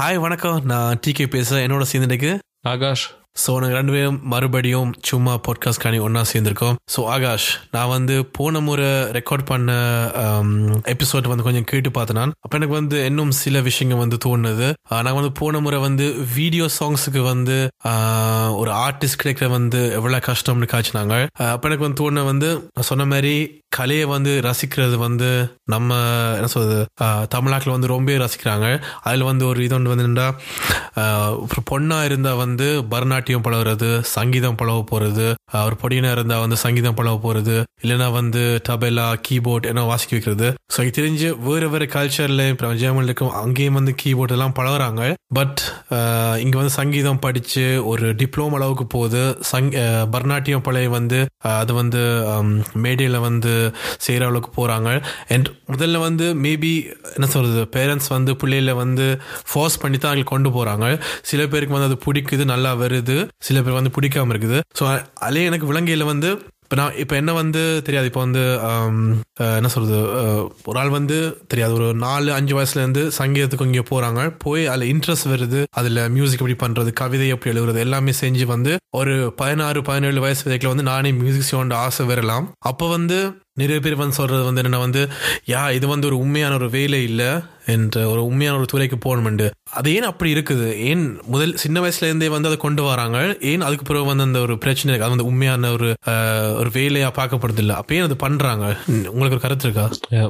Hi 0.00 0.20
வணக்கம். 0.20 0.64
நான் 0.64 1.00
decay 1.06 1.26
பேசுகிறேன் 1.26 1.70
என்னோட 1.70 1.84
சேர்ந்துட்டு 1.92 2.38
ஆகாஷ். 2.60 3.18
ஸோ 3.44 3.50
நாங்கள் 3.50 3.78
ரெண்டு 3.78 3.92
பேரும் 3.92 4.20
மறுபடியும் 4.22 4.92
சும்மா 5.02 5.40
பாட்காஸ்ட் 5.48 5.80
காணி 5.80 5.98
ஒன்றா 5.98 6.22
சேர்ந்துருக்கோம். 6.32 6.74
ஸோ 6.96 7.04
ஆகாஷ் 7.04 7.48
நான் 7.70 7.88
வந்து 7.88 8.26
போன 8.26 8.60
முறை 8.60 8.84
ரெக்கார்ட் 8.84 9.44
பண்ண 9.44 9.72
um, 10.14 10.50
எபிசோட் 10.84 11.28
வந்து 11.28 11.42
கொஞ்சம் 11.42 11.64
கேட்டு 11.64 11.90
பார்த்தேன் 11.90 12.16
நான் 12.16 12.32
அப்போ 12.40 12.56
எனக்கு 12.56 12.74
வந்து 12.74 13.04
இன்னும் 13.04 13.30
சில 13.30 13.60
விஷயங்கள் 13.60 13.98
வந்து 13.98 14.18
தோணுது. 14.26 14.72
நான் 14.88 15.14
வந்து 15.14 15.32
போன 15.32 15.60
முறை 15.60 15.80
வந்து 15.80 16.24
வீடியோ 16.34 16.66
சாங்ஸுக்கு 16.78 17.18
வந்து 17.18 17.68
ஒரு 18.56 18.70
ஆர்டிஸ்ட் 18.70 19.20
கிடைக்கிற 19.22 19.48
வந்து 19.48 19.92
எவ்வளோ 19.92 20.16
கஷ்டம்னு 20.16 20.70
காய்ச்சினாங்க 20.72 21.26
அப்போ 21.36 21.68
எனக்கு 21.68 21.86
வந்து 21.88 22.00
தோணுன 22.02 22.24
வந்து 22.24 22.54
நான் 22.54 22.82
சொன்ன 22.82 23.04
மாதிரி 23.04 23.64
கலையை 23.68 24.04
வந்து 24.04 24.40
ரசிக்கிறது 24.44 24.94
வந்து 24.94 25.54
நம்ம 25.64 25.94
என்ன 26.34 26.46
சொல்றது 26.46 26.86
தமிழ்நாட்டில் 27.28 27.72
வந்து 27.72 27.86
ரொம்ப 27.86 28.12
ரசிக்கிறாங்க. 28.12 28.82
அதில் 29.00 29.22
வந்து 29.22 29.46
ஒரு 29.46 29.64
இது 29.64 29.74
ஒன்று 29.74 29.88
வந்து 29.88 30.04
என்னடா 30.04 30.34
ஆஹ் 30.96 31.38
ஒரு 31.40 32.36
வந்து 32.36 32.84
பரநாட்டியம் 32.88 33.25
பழகுறது 33.46 33.90
சங்கீதம் 34.16 34.58
பழக 34.60 34.80
போறது 34.92 35.26
அவர் 35.58 35.80
பொடியினா 35.82 36.10
இருந்தால் 36.14 36.24
இருந்தா 36.26 36.44
வந்து 36.44 36.56
சங்கீதம் 36.64 36.96
பழக 36.98 37.16
போறது 37.24 37.56
இல்லைன்னா 37.84 38.06
வந்து 38.18 38.42
டபெலா 38.68 39.06
கீபோர்ட் 39.26 39.68
என்ன 39.70 39.82
வாசிக்க 39.90 40.12
வைக்கிறது. 40.16 40.48
ஸோ 40.72 40.76
எனக்கு 40.82 40.98
தெரிஞ்சு 40.98 41.28
வேறு 41.46 41.66
வேறு 41.72 41.86
கல்ச்சர்ல 41.94 42.42
ஜெர்மனில் 42.82 43.08
இருக்கும் 43.10 43.34
அங்கேயும் 43.42 43.78
வந்து 43.78 43.92
கீபோர்ட் 44.02 44.34
எல்லாம் 44.36 44.54
பழகுறாங்க. 44.58 45.02
பட் 45.38 45.60
இங்க 46.44 46.54
வந்து 46.60 46.74
சங்கீதம் 46.80 47.20
படிச்சு 47.26 47.64
ஒரு 47.90 48.06
டிப்ளோமா 48.20 48.58
அளவுக்கு 48.60 48.86
போகுது. 48.96 49.22
சங் 49.50 49.70
பரநாட்டியம் 50.14 50.64
பழைய 50.68 50.88
வந்து 50.98 51.20
அது 51.60 51.72
வந்து 51.80 52.02
மேடையில் 52.84 53.18
வந்து 53.28 53.52
செய்கிற 54.06 54.22
அளவுக்கு 54.30 54.52
போகிறாங்க 54.58 54.90
அண்ட் 55.34 55.48
முதல்ல 55.72 56.00
வந்து 56.06 56.26
மேபி 56.44 56.72
என்ன 57.16 57.28
சொல்கிறது 57.34 57.62
பேரண்ட்ஸ் 57.76 58.10
வந்து 58.16 58.34
பிள்ளைகளை 58.42 58.74
வந்து 58.82 59.06
ஃபோர்ஸ் 59.50 59.80
பண்ணி 59.84 59.98
தான் 59.98 60.10
அவங்களுக்கு 60.10 60.34
கொண்டு 60.34 60.50
போகிறாங்க 60.56 60.86
சில 61.30 61.40
பேருக்கு 61.52 61.76
வந்து 61.76 61.90
அது 61.90 61.98
பிடிக்குது 62.06 62.46
நல்லா 62.54 62.72
வருது. 62.82 63.15
சில 63.46 63.62
பேர் 63.64 63.80
வந்து 63.80 63.94
பிடிக்காம 63.96 64.32
இருக்குது. 64.34 64.60
ஸோ 64.80 64.84
அதிலே 65.26 65.48
எனக்கு 65.52 65.70
விலங்கையில் 65.70 66.10
வந்து 66.12 66.30
இப்போ 66.66 66.76
நான் 66.78 66.96
இப்போ 67.02 67.14
என்ன 67.20 67.32
வந்து 67.38 67.60
தெரியாது. 67.86 68.06
இப்போ 68.10 68.22
வந்து 68.24 68.40
என்ன 69.58 69.68
சொல்கிறது 69.74 69.98
ஒரு 70.68 70.78
ஆள் 70.80 70.90
வந்து 70.96 71.18
தெரியாது. 71.52 71.72
ஒரு 71.78 71.88
நாலு 72.04 72.30
அஞ்சு 72.36 72.54
வயசுலேருந்து 72.56 73.02
சங்கீதத்துக்கு 73.18 73.68
இங்கே 73.68 73.84
போகிறாங்க 73.90 74.22
போய் 74.44 74.62
அதில் 74.72 74.90
இன்ட்ரெஸ்ட் 74.92 75.28
வருது. 75.34 75.60
அதில் 75.80 76.00
மியூசிக் 76.16 76.42
எப்படி 76.42 76.56
பண்ணுறது 76.64 76.92
கவிதை 77.02 77.28
எப்படி 77.34 77.52
எழுதுறது 77.54 77.84
எல்லாமே 77.86 78.14
செஞ்சு 78.22 78.46
வந்து 78.54 78.74
ஒரு 79.00 79.14
பதினாறு 79.40 79.82
பதினேழு 79.90 80.24
வயசு 80.26 80.44
வரைக்கும் 80.48 80.74
வந்து 80.74 80.90
நானே 80.92 81.12
மியூசிக் 81.22 81.48
செய்யணுன்ற 81.50 81.78
ஆசை 81.86 82.06
வரலாம். 82.12 82.48
அப்போ 82.72 82.88
வந்து 82.96 83.18
நிறைய 83.60 83.78
பேர் 83.84 84.00
வந்து 84.00 84.18
சொல்கிறது 84.18 84.44
வந்து 84.48 84.62
என்ன 84.68 84.80
வந்து 84.84 85.02
யா 85.52 85.62
இது 85.76 85.86
வந்து 85.92 86.08
ஒரு 86.10 86.18
உண்மையான 86.24 86.56
ஒரு 86.60 86.68
வேலை 86.76 87.00
இல்லை 87.08 87.28
என்ற 87.74 88.02
ஒரு 88.12 88.20
உண்மையான 88.30 88.58
ஒரு 88.60 88.68
துறைக்கு 88.72 88.96
போகணுமெண்டு. 89.04 89.46
அது 89.78 89.94
ஏன் 89.96 90.08
அப்படி 90.10 90.30
இருக்குது? 90.34 90.66
ஏன் 90.88 91.04
முதல் 91.34 91.54
சின்ன 91.62 91.80
வயசுலேருந்தே 91.84 92.28
வந்து 92.34 92.50
அதை 92.50 92.58
கொண்டு 92.66 92.82
வராங்க? 92.90 93.18
ஏன் 93.52 93.66
அதுக்கு 93.68 93.86
பிறகு 93.90 94.10
வந்து 94.10 94.26
அந்த 94.28 94.40
ஒரு 94.46 94.56
பிரச்சனை 94.64 94.88
இருக்குது 94.90 95.08
அது 95.08 95.16
வந்து 95.16 95.30
உண்மையான 95.32 95.72
ஒரு 95.76 95.88
ஒரு 96.60 96.70
வேலையாக 96.78 97.16
பார்க்கப்படுது 97.20 97.62
இல்லை. 97.64 97.76
அப்போ 97.80 97.94
ஏன் 97.98 98.06
அது 98.08 98.18
பண்ணுறாங்க 98.26 98.66
உங்களுக்கு 99.14 99.38
ஒரு 99.38 99.44
கருத்து 99.46 99.68
இருக்கா? 99.68 99.86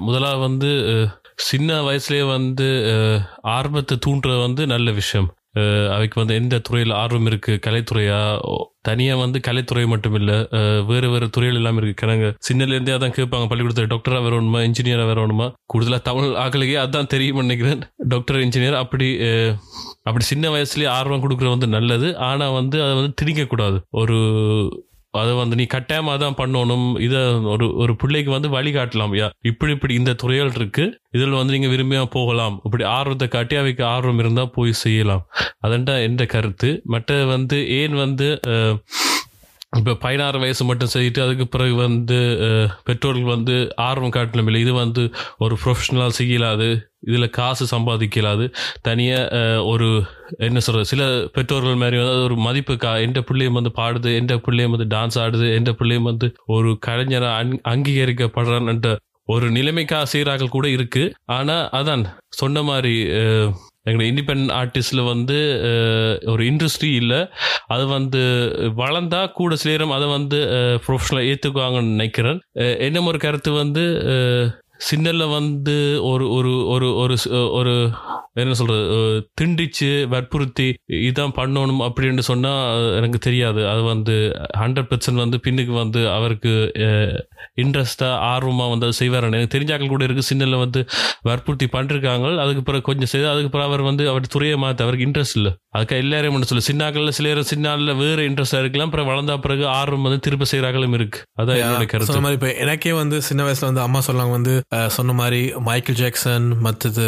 முதலாக 0.08 0.26
முதலாவது 0.26 0.42
வந்து 0.48 0.70
சின்ன 1.48 1.70
வயசுலேயே 1.86 2.24
வந்து 2.36 2.68
ஆர்வத்தை 3.56 3.96
தூண்டுறது 4.06 4.40
வந்து 4.46 4.62
நல்ல 4.66 4.90
விஷயம். 5.00 5.28
அவைக்கு 5.94 6.16
வந்து 6.20 6.38
எந்த 6.40 6.60
துறையில் 6.66 6.94
ஆர்வம் 7.02 7.28
இருக்குது 7.30 7.62
கலைத்துறையா? 7.66 8.20
தனியாக 8.88 9.20
வந்து 9.22 9.38
கலைத்துறை 9.46 9.84
மட்டும் 9.92 10.16
இல்லை 10.18 10.36
வேறு 10.90 11.06
வேறு 11.12 11.26
துறைகள் 11.36 11.58
எல்லாம் 11.60 11.78
இருக்குது 11.80 12.00
கிணங்க 12.02 12.26
சின்னலேருந்தே 12.48 12.94
அதான் 12.96 13.16
கேட்பாங்க. 13.18 13.46
பள்ளிக்கூடத்தில் 13.50 13.90
டாக்டராக 13.92 14.24
வரணுமா 14.26 14.60
இன்ஜினியராக 14.68 15.10
வரணுமா 15.12 15.46
கூடுதலாக 15.72 16.06
தமிழ் 16.08 16.36
ஆக்களுக்கே 16.44 16.78
அதான் 16.84 17.10
தெரியும் 17.14 17.42
நினைக்கிறேன். 17.46 17.82
டாக்டர் 18.14 18.42
இன்ஜினியர் 18.46 18.78
அப்படி 18.82 19.08
அப்படி 20.08 20.24
சின்ன 20.32 20.50
வயசுலேயே 20.54 20.90
ஆர்வம் 20.98 21.22
கொடுக்குறது 21.22 21.54
வந்து 21.54 21.70
நல்லது. 21.76 22.10
ஆனால் 22.28 22.56
வந்து 22.58 22.76
அதை 22.84 22.92
வந்து 23.00 23.16
திணிக்கக்கூடாது. 23.22 23.78
ஒரு 24.02 24.18
அதை 25.22 25.32
வந்து 25.34 25.56
நீ 25.56 25.66
கட்டாயமா 25.74 26.14
தான் 26.18 26.38
பண்ணணும். 26.38 26.86
இதை 27.00 27.20
ஒரு 27.54 27.66
ஒரு 27.74 27.92
பிள்ளைக்கு 27.96 28.30
வந்து 28.30 28.48
வழிகாட்டலாம். 28.48 29.14
யா 29.20 29.28
இப்படி 29.42 29.72
இப்படி 29.72 29.94
இந்த 29.94 30.12
துறைகள் 30.12 30.52
இருக்கு. 30.54 30.84
இதில் 31.10 31.38
வந்து 31.40 31.54
நீங்க 31.58 31.70
விரும்பியா 31.74 32.04
போகலாம். 32.10 32.56
இப்படி 32.64 32.84
ஆர்வத்தை 32.96 33.28
காட்டி 33.28 33.56
அவைக்கு 33.56 33.84
ஆர்வம் 33.84 34.18
இருந்தா 34.18 34.46
போய் 34.56 34.80
செய்யலாம். 34.84 35.22
அதன்டா 35.66 35.94
என்ற 36.02 36.26
கருத்து. 36.26 36.70
மற்ற 36.84 37.18
வந்து 37.24 37.58
ஏன் 37.80 37.94
வந்து 37.94 38.28
இப்போ 39.78 39.92
பதினாறு 39.94 40.36
வயசு 40.38 40.62
மட்டும் 40.64 40.90
செய்துட்டு 40.92 41.20
அதுக்கு 41.20 41.44
பிறகு 41.48 41.74
வந்து 41.76 42.18
பெற்றோர்கள் 42.84 43.32
வந்து 43.32 43.54
ஆர்வம் 43.86 44.14
காட்டணும் 44.16 44.48
இல்லை 44.50 44.60
இது 44.60 44.72
வந்து 44.74 45.02
ஒரு 45.38 45.54
ப்ரொஃபஷனலாக 45.62 46.16
செய்யலாது 46.18 46.68
இதில் 47.00 47.28
காசு 47.30 47.64
சம்பாதிக்கலாது. 47.70 48.44
தனியாக 48.82 49.64
ஒரு 49.64 49.88
என்ன 50.38 50.58
சொல்கிறது 50.58 50.90
சில 50.90 51.02
பெற்றோர்கள் 51.34 51.80
மாதிரி 51.82 51.98
வந்து 51.98 52.24
ஒரு 52.24 52.36
மதிப்பு 52.46 52.76
கா 52.76 52.92
எந்த 52.98 53.20
பிள்ளையும் 53.20 53.58
வந்து 53.60 53.72
பாடுது 53.76 54.12
எந்த 54.14 54.36
பிள்ளையும் 54.38 54.74
வந்து 54.76 54.88
டான்ஸ் 54.96 55.18
ஆடுது 55.18 55.48
எந்த 55.54 55.72
பிள்ளையும் 55.72 56.08
வந்து 56.10 56.28
ஒரு 56.46 56.72
கலைஞராக 56.78 57.36
அங் 57.40 57.54
அங்கீகரிக்கப்படுறான்ன்ற 57.74 58.92
ஒரு 59.28 59.46
நிலைமைக்காக 59.50 60.06
செய்கிறார்கள் 60.06 60.54
கூட 60.56 60.66
இருக்குது 60.68 61.14
ஆனால் 61.32 61.64
அதான் 61.72 62.04
சொன்ன 62.34 62.62
மாதிரி 62.62 62.96
அஹ், 63.86 63.98
இண்டிபெண்ட் 64.02 64.52
ஆர்டிஸ்டில் 64.52 65.04
வந்து 65.04 65.36
ஒரு 66.26 66.44
இண்டஸ்ட்ரி 66.44 66.94
இல்லை. 66.94 67.20
அது 67.66 67.86
வந்து 67.86 68.22
வளர்ந்தா 68.76 69.32
கூட 69.32 69.56
சிலேரம் 69.56 69.90
அதை 69.90 70.08
வந்து 70.08 70.38
ப்ரொஃபஷனலாக 70.86 71.28
ஏற்றுக்குவாங்கன்னு 71.30 71.94
நினைக்கிறேன். 71.96 72.40
என்ன 72.78 73.02
ஒரு 73.02 73.18
கருத்து 73.18 73.52
வந்து 73.52 73.84
சின்னல்ல 74.90 75.30
வந்து 75.30 76.04
ஒரு 76.04 76.30
ஒரு 76.30 76.66
ஒரு 76.66 76.88
ஒரு 76.96 77.16
ஒரு 77.52 77.90
என்ன 78.34 78.54
சொல்றது 78.54 78.96
திண்டிச்சு 79.40 80.08
வற்புறுத்தி 80.08 80.74
இதான் 80.92 81.36
பண்ணணும் 81.36 81.84
அப்படின்னு 81.86 82.18
சொன்னா 82.18 82.50
எனக்கு 82.96 83.18
தெரியாது. 83.18 83.68
அது 83.68 83.82
வந்து 83.82 84.16
ஹண்ட்ரட் 84.58 84.88
பெர்சன்ட் 84.90 85.22
வந்து 85.22 85.40
பின்னுக்கு 85.46 85.72
வந்து 85.72 86.10
அவருக்கு 86.10 86.52
இன்ட்ரெஸ்டா 87.62 88.08
ஆர்வமா 88.32 88.64
வந்து 88.70 88.86
அதை 88.86 88.90
செய்வார். 88.90 89.24
எனக்கு 89.24 89.58
தெரிஞ்சாக்கள் 89.58 89.88
கூட 89.88 90.04
இருக்கு 90.04 90.22
சின்னல 90.22 90.58
வந்து 90.58 90.86
வற்புறுத்தி 91.22 91.68
பண்ணிருக்காங்க. 91.78 92.38
அதுக்கு 92.38 92.62
பிறகு 92.62 92.82
கொஞ்சம் 92.82 93.06
செய்து 93.06 93.28
அதுக்கு 93.28 93.48
பிறகு 93.48 93.68
அவர் 93.68 93.82
வந்து 93.82 94.08
அவர் 94.08 94.26
துறையை 94.26 94.58
மாத்த 94.58 94.86
அவருக்கு 94.86 95.06
இன்ட்ரெஸ்ட் 95.06 95.36
இல்ல. 95.36 95.52
அதுக்கு 95.68 95.96
எல்லாரையும் 95.96 96.34
ஒன்று 96.34 96.46
சொல்லு. 96.46 96.68
சின்னாக்கள்ல 96.70 97.08
சில 97.08 97.42
சின்னால 97.42 97.96
வேற 97.96 98.22
இன்ட்ரெஸ்டா 98.22 98.60
இருக்கலாம். 98.60 98.86
அப்புறம் 98.86 99.06
வளர்ந்த 99.06 99.38
பிறகு 99.38 99.66
ஆர்வம் 99.66 100.02
வந்து 100.02 100.20
திருப்ப 100.20 100.44
செய்யறாங்களும் 100.50 100.92
இருக்கு. 100.92 101.18
அதான் 101.42 101.60
என்னோட 101.62 101.86
கருத்து. 101.86 102.20
மாதிரி 102.20 102.32
இப்போ 102.32 102.50
எனக்கே 102.54 102.92
வந்து 102.92 103.22
சின்ன 103.22 103.40
வயசுல 103.46 103.68
வந்து 103.70 103.80
அம்மா 103.80 104.00
சொன்னாங்க 104.06 104.30
வந்து 104.30 104.54
சொன்ன 104.88 105.12
மாதிரி 105.12 105.52
மைக்கேல் 105.58 105.96
ஜாக்சன் 105.96 106.58
மற்றது 106.58 107.04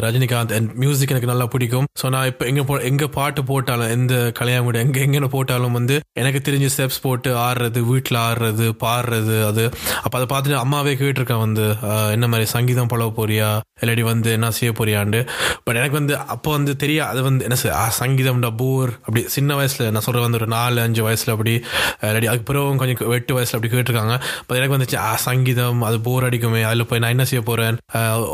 ரஜினிகாந்த் 0.00 0.52
அண்ட் 0.52 0.72
மியூசிக் 0.74 1.10
எனக்கு 1.10 1.26
நல்லா 1.26 1.46
பிடிக்கும். 1.46 1.84
ஸோ 2.02 2.08
நான் 2.08 2.26
இப்போ 2.26 2.46
எங்கே 2.46 2.60
போ 2.60 2.76
எங்கே 2.80 3.06
பாட்டு 3.06 3.44
போட்டாலும் 3.44 3.88
எந்த 3.88 4.30
கல்யாணம் 4.34 4.72
எங்கே 4.72 5.00
எங்கே 5.00 5.18
போட்டாலும் 5.18 5.72
வந்து 5.72 6.00
எனக்கு 6.12 6.50
தெரிஞ்ச 6.50 6.68
ஸ்டெப்ஸ் 6.76 7.02
போட்டு 7.02 7.36
ஆடுறது 7.36 7.80
வீட்டில் 7.80 8.18
ஆடுறது 8.18 8.72
பாடுறது 8.84 9.46
அது. 9.46 9.64
அப்போ 10.02 10.18
அதை 10.18 10.26
பார்த்துட்டு 10.32 10.56
அம்மாவே 10.56 10.94
கேட்டிருக்கேன் 10.94 11.38
வந்து 11.38 11.66
என்ன 12.10 12.26
மாதிரி 12.26 12.48
சங்கீதம் 12.48 12.86
பழக 12.86 13.10
போறியா? 13.16 13.50
இல்லாடி 13.80 14.00
வந்து 14.02 14.30
என்ன 14.30 14.50
செய்ய 14.50 14.74
போறியாண்டு 14.78 15.18
பட் 15.64 15.76
எனக்கு 15.76 15.92
வந்து 15.92 16.18
அப்போ 16.26 16.50
வந்து 16.50 16.76
தெரியா 16.78 17.04
அது 17.06 17.22
வந்து 17.22 17.44
என்ன 17.44 17.56
செய்ய, 17.56 17.76
ஆ, 17.76 17.92
சங்கீதம்டா 18.00 18.56
போர் 18.56 18.90
அப்படி 18.98 19.28
சின்ன 19.28 19.54
வயசில் 19.54 19.90
நான் 19.90 20.00
சொல்கிற 20.00 20.22
வந்து 20.22 20.38
ஒரு 20.38 20.46
நாலு 20.46 20.80
அஞ்சு 20.80 21.02
வயசில் 21.02 21.28
அப்படி 21.28 21.54
இல்லாடி 22.02 22.26
அதுக்கு 22.26 22.42
பிறகு 22.42 22.76
கொஞ்சம் 22.76 23.12
எட்டு 23.12 23.34
வயசில் 23.34 23.60
அப்படி 23.60 23.74
கேட்டிருக்காங்க. 23.74 24.14
பட் 24.46 24.58
எனக்கு 24.58 24.76
வந்துச்சு 24.76 24.96
ஆ 25.00 25.16
சங்கீதம் 25.16 25.82
அது 25.82 26.00
போர் 26.00 26.24
அடிக்குமே 26.24 26.62
அதில் 26.76 26.88
போய் 26.88 27.02
நான் 27.02 27.14
என்ன 27.14 27.24
செய்ய 27.28 27.42
போறேன்? 27.44 27.76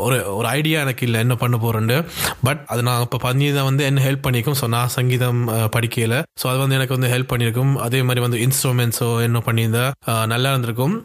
ஒரு 0.03 0.15
ஒரு 0.35 0.47
ஐடியா 0.51 0.77
எனக்கு 0.83 1.03
இல்லை 1.07 1.19
என்ன 1.23 1.35
பண்ண 1.37 1.55
போறேன்னு 1.59 1.97
பட் 2.43 2.61
அது 2.71 2.81
நான் 2.85 3.03
இப்போ 3.03 3.19
பண்ணி 3.23 3.47
தான் 3.53 3.67
வந்து 3.67 3.83
என்ன 3.89 4.01
ஹெல்ப் 4.05 4.23
பண்ணியிருக்கும்? 4.25 4.57
ஸோ 4.59 4.67
நான் 4.73 4.91
சங்கீதம் 4.95 5.21
அஹ், 5.53 5.69
படிக்கையில. 5.73 6.09
ஸோ 6.39 6.45
அது 6.49 6.59
வந்து 6.61 6.77
எனக்கு 6.77 6.95
வந்து 6.95 7.09
ஹெல்ப் 7.13 7.29
பண்ணியிருக்கும். 7.31 7.51
அதே 7.85 7.99
மாதிரி 8.07 8.21
வந்து 8.23 8.39
இன்ஸ்ட்ருமெண்ட்ஸோ 8.45 9.07
என்ன 9.25 9.41
பண்ணியிருந்தா 9.45 9.85
நல்லா 10.33 10.51
இருந்திருக்கும். 10.53 10.95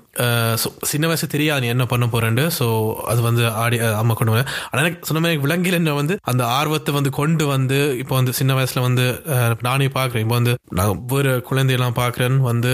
ஸோ 0.60 0.68
சின்ன 0.90 1.06
வயசு 1.08 1.26
தெரியாது 1.32 1.60
நீ 1.60 1.70
என்ன 1.72 1.86
பண்ண 1.88 2.06
போறேன்னு 2.08 2.26
ஸோ 2.56 2.66
அது 3.10 3.20
வந்து 3.26 3.44
ஆடி 3.60 3.76
அம்மா 3.98 4.14
கொண்டு 4.16 4.34
வரேன் 4.34 4.48
ஆனால் 4.64 4.82
எனக்கு 4.84 5.08
சொன்ன 5.08 5.22
மாதிரி 5.22 5.42
விலங்கில் 5.44 5.78
என்ன 5.78 5.94
வந்து 5.96 6.14
அந்த 6.30 6.42
ஆர்வத்தை 6.56 6.92
வந்து 6.96 7.12
கொண்டு 7.18 7.44
வந்து 7.48 7.78
இப்போ 8.02 8.14
வந்து 8.18 8.32
சின்ன 8.38 8.54
வயசுல 8.58 8.82
வந்து 8.84 9.06
நானே 9.66 9.88
பார்க்குறேன் 9.94 10.24
இப்போ 10.24 10.36
வந்து 10.36 10.54
நான் 10.78 10.92
ஒவ்வொரு 10.96 11.32
குழந்தையெல்லாம் 11.48 11.96
பார்க்குறேன் 11.98 12.16
வந்து 12.48 12.72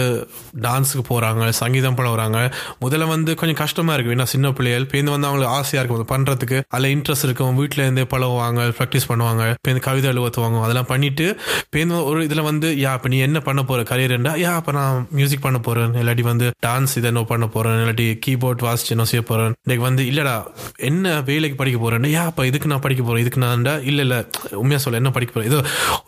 டான்ஸுக்கு 0.64 1.04
போகிறாங்க 1.06 1.22
சங்கீதம் 1.60 1.96
பண்ண 1.96 2.10
வராங்க. 2.10 2.38
முதல்ல 2.84 3.06
வந்து 3.10 3.30
கொஞ்சம் 3.38 3.60
கஷ்டமாக 3.60 3.96
இருக்கு. 3.96 4.14
ஏன்னா 4.14 4.28
சின்ன 4.32 4.46
பிள்ளைகள் 4.58 4.90
பேருந்து 4.92 5.14
வந்து 5.16 5.28
அவங்களுக்கு 5.28 5.56
ஆசையாக 5.58 5.82
இருக்கும். 5.82 5.92
பண்ணுறதுக்கு 5.94 6.12
பண்றதுக்கு 6.14 6.58
அதில் 6.74 6.92
இன்ட்ரெஸ்ட் 6.94 7.26
இருக்கும். 7.26 7.56
வீட்டில் 7.60 7.82
இருந்தே 7.84 8.04
பழகுவாங்க 8.12 8.60
ப்ராக்டிஸ் 8.78 9.08
பண்ணுவாங்க 9.10 9.42
பேருந்து 9.64 9.84
கவிதை 9.86 10.06
எழுவத்துவாங்க 10.12 10.62
அதெல்லாம் 10.66 10.88
பண்ணிட்டு 10.92 11.26
பேருந்து 11.74 11.98
ஒரு 12.10 12.20
இதுல 12.26 12.42
வந்து 12.50 12.68
யா 12.84 12.92
இப்போ 12.98 13.08
நீ 13.12 13.18
என்ன 13.28 13.38
பண்ண 13.48 13.60
போற? 13.70 13.82
கரியர்ண்டா 13.90 14.32
யா 14.44 14.52
அப்போ 14.60 14.72
நான் 14.78 15.06
மியூசிக் 15.18 15.44
பண்ண 15.46 15.58
போகிறேன் 15.68 15.94
இல்லாட்டி 16.02 16.24
வந்து 16.30 16.46
டான்ஸ் 16.66 16.96
இதை 17.00 17.08
என்ன 17.12 17.24
பண்ண 17.32 17.46
போறேன். 17.56 17.78
இல்லாட்டி 17.82 18.08
கீபோர்ட் 18.26 18.64
வாசிச்சு 18.68 18.94
என்ன 18.96 19.06
செய்ய 19.12 19.24
போறேன். 19.30 19.54
இன்னைக்கு 19.64 19.84
வந்து 19.88 20.04
இல்லடா 20.12 20.36
என்ன 20.90 21.14
வேலைக்கு 21.30 21.58
படிக்க 21.62 21.80
போகிறேன் 21.84 22.10
யா 22.16 22.24
இப்போ 22.32 22.46
இதுக்கு 22.50 22.72
நான் 22.72 22.84
படிக்க 22.86 23.04
போறேன். 23.04 23.24
இதுக்கு 23.26 23.44
நான் 23.46 23.66
இல்லை 23.90 24.02
இல்லை 24.06 24.20
உண்மையாக 24.62 24.82
சொல்ல 24.86 25.02
என்ன 25.02 25.12
படிக்க 25.18 25.32
போகிறேன் 25.34 25.50
இது 25.52 25.60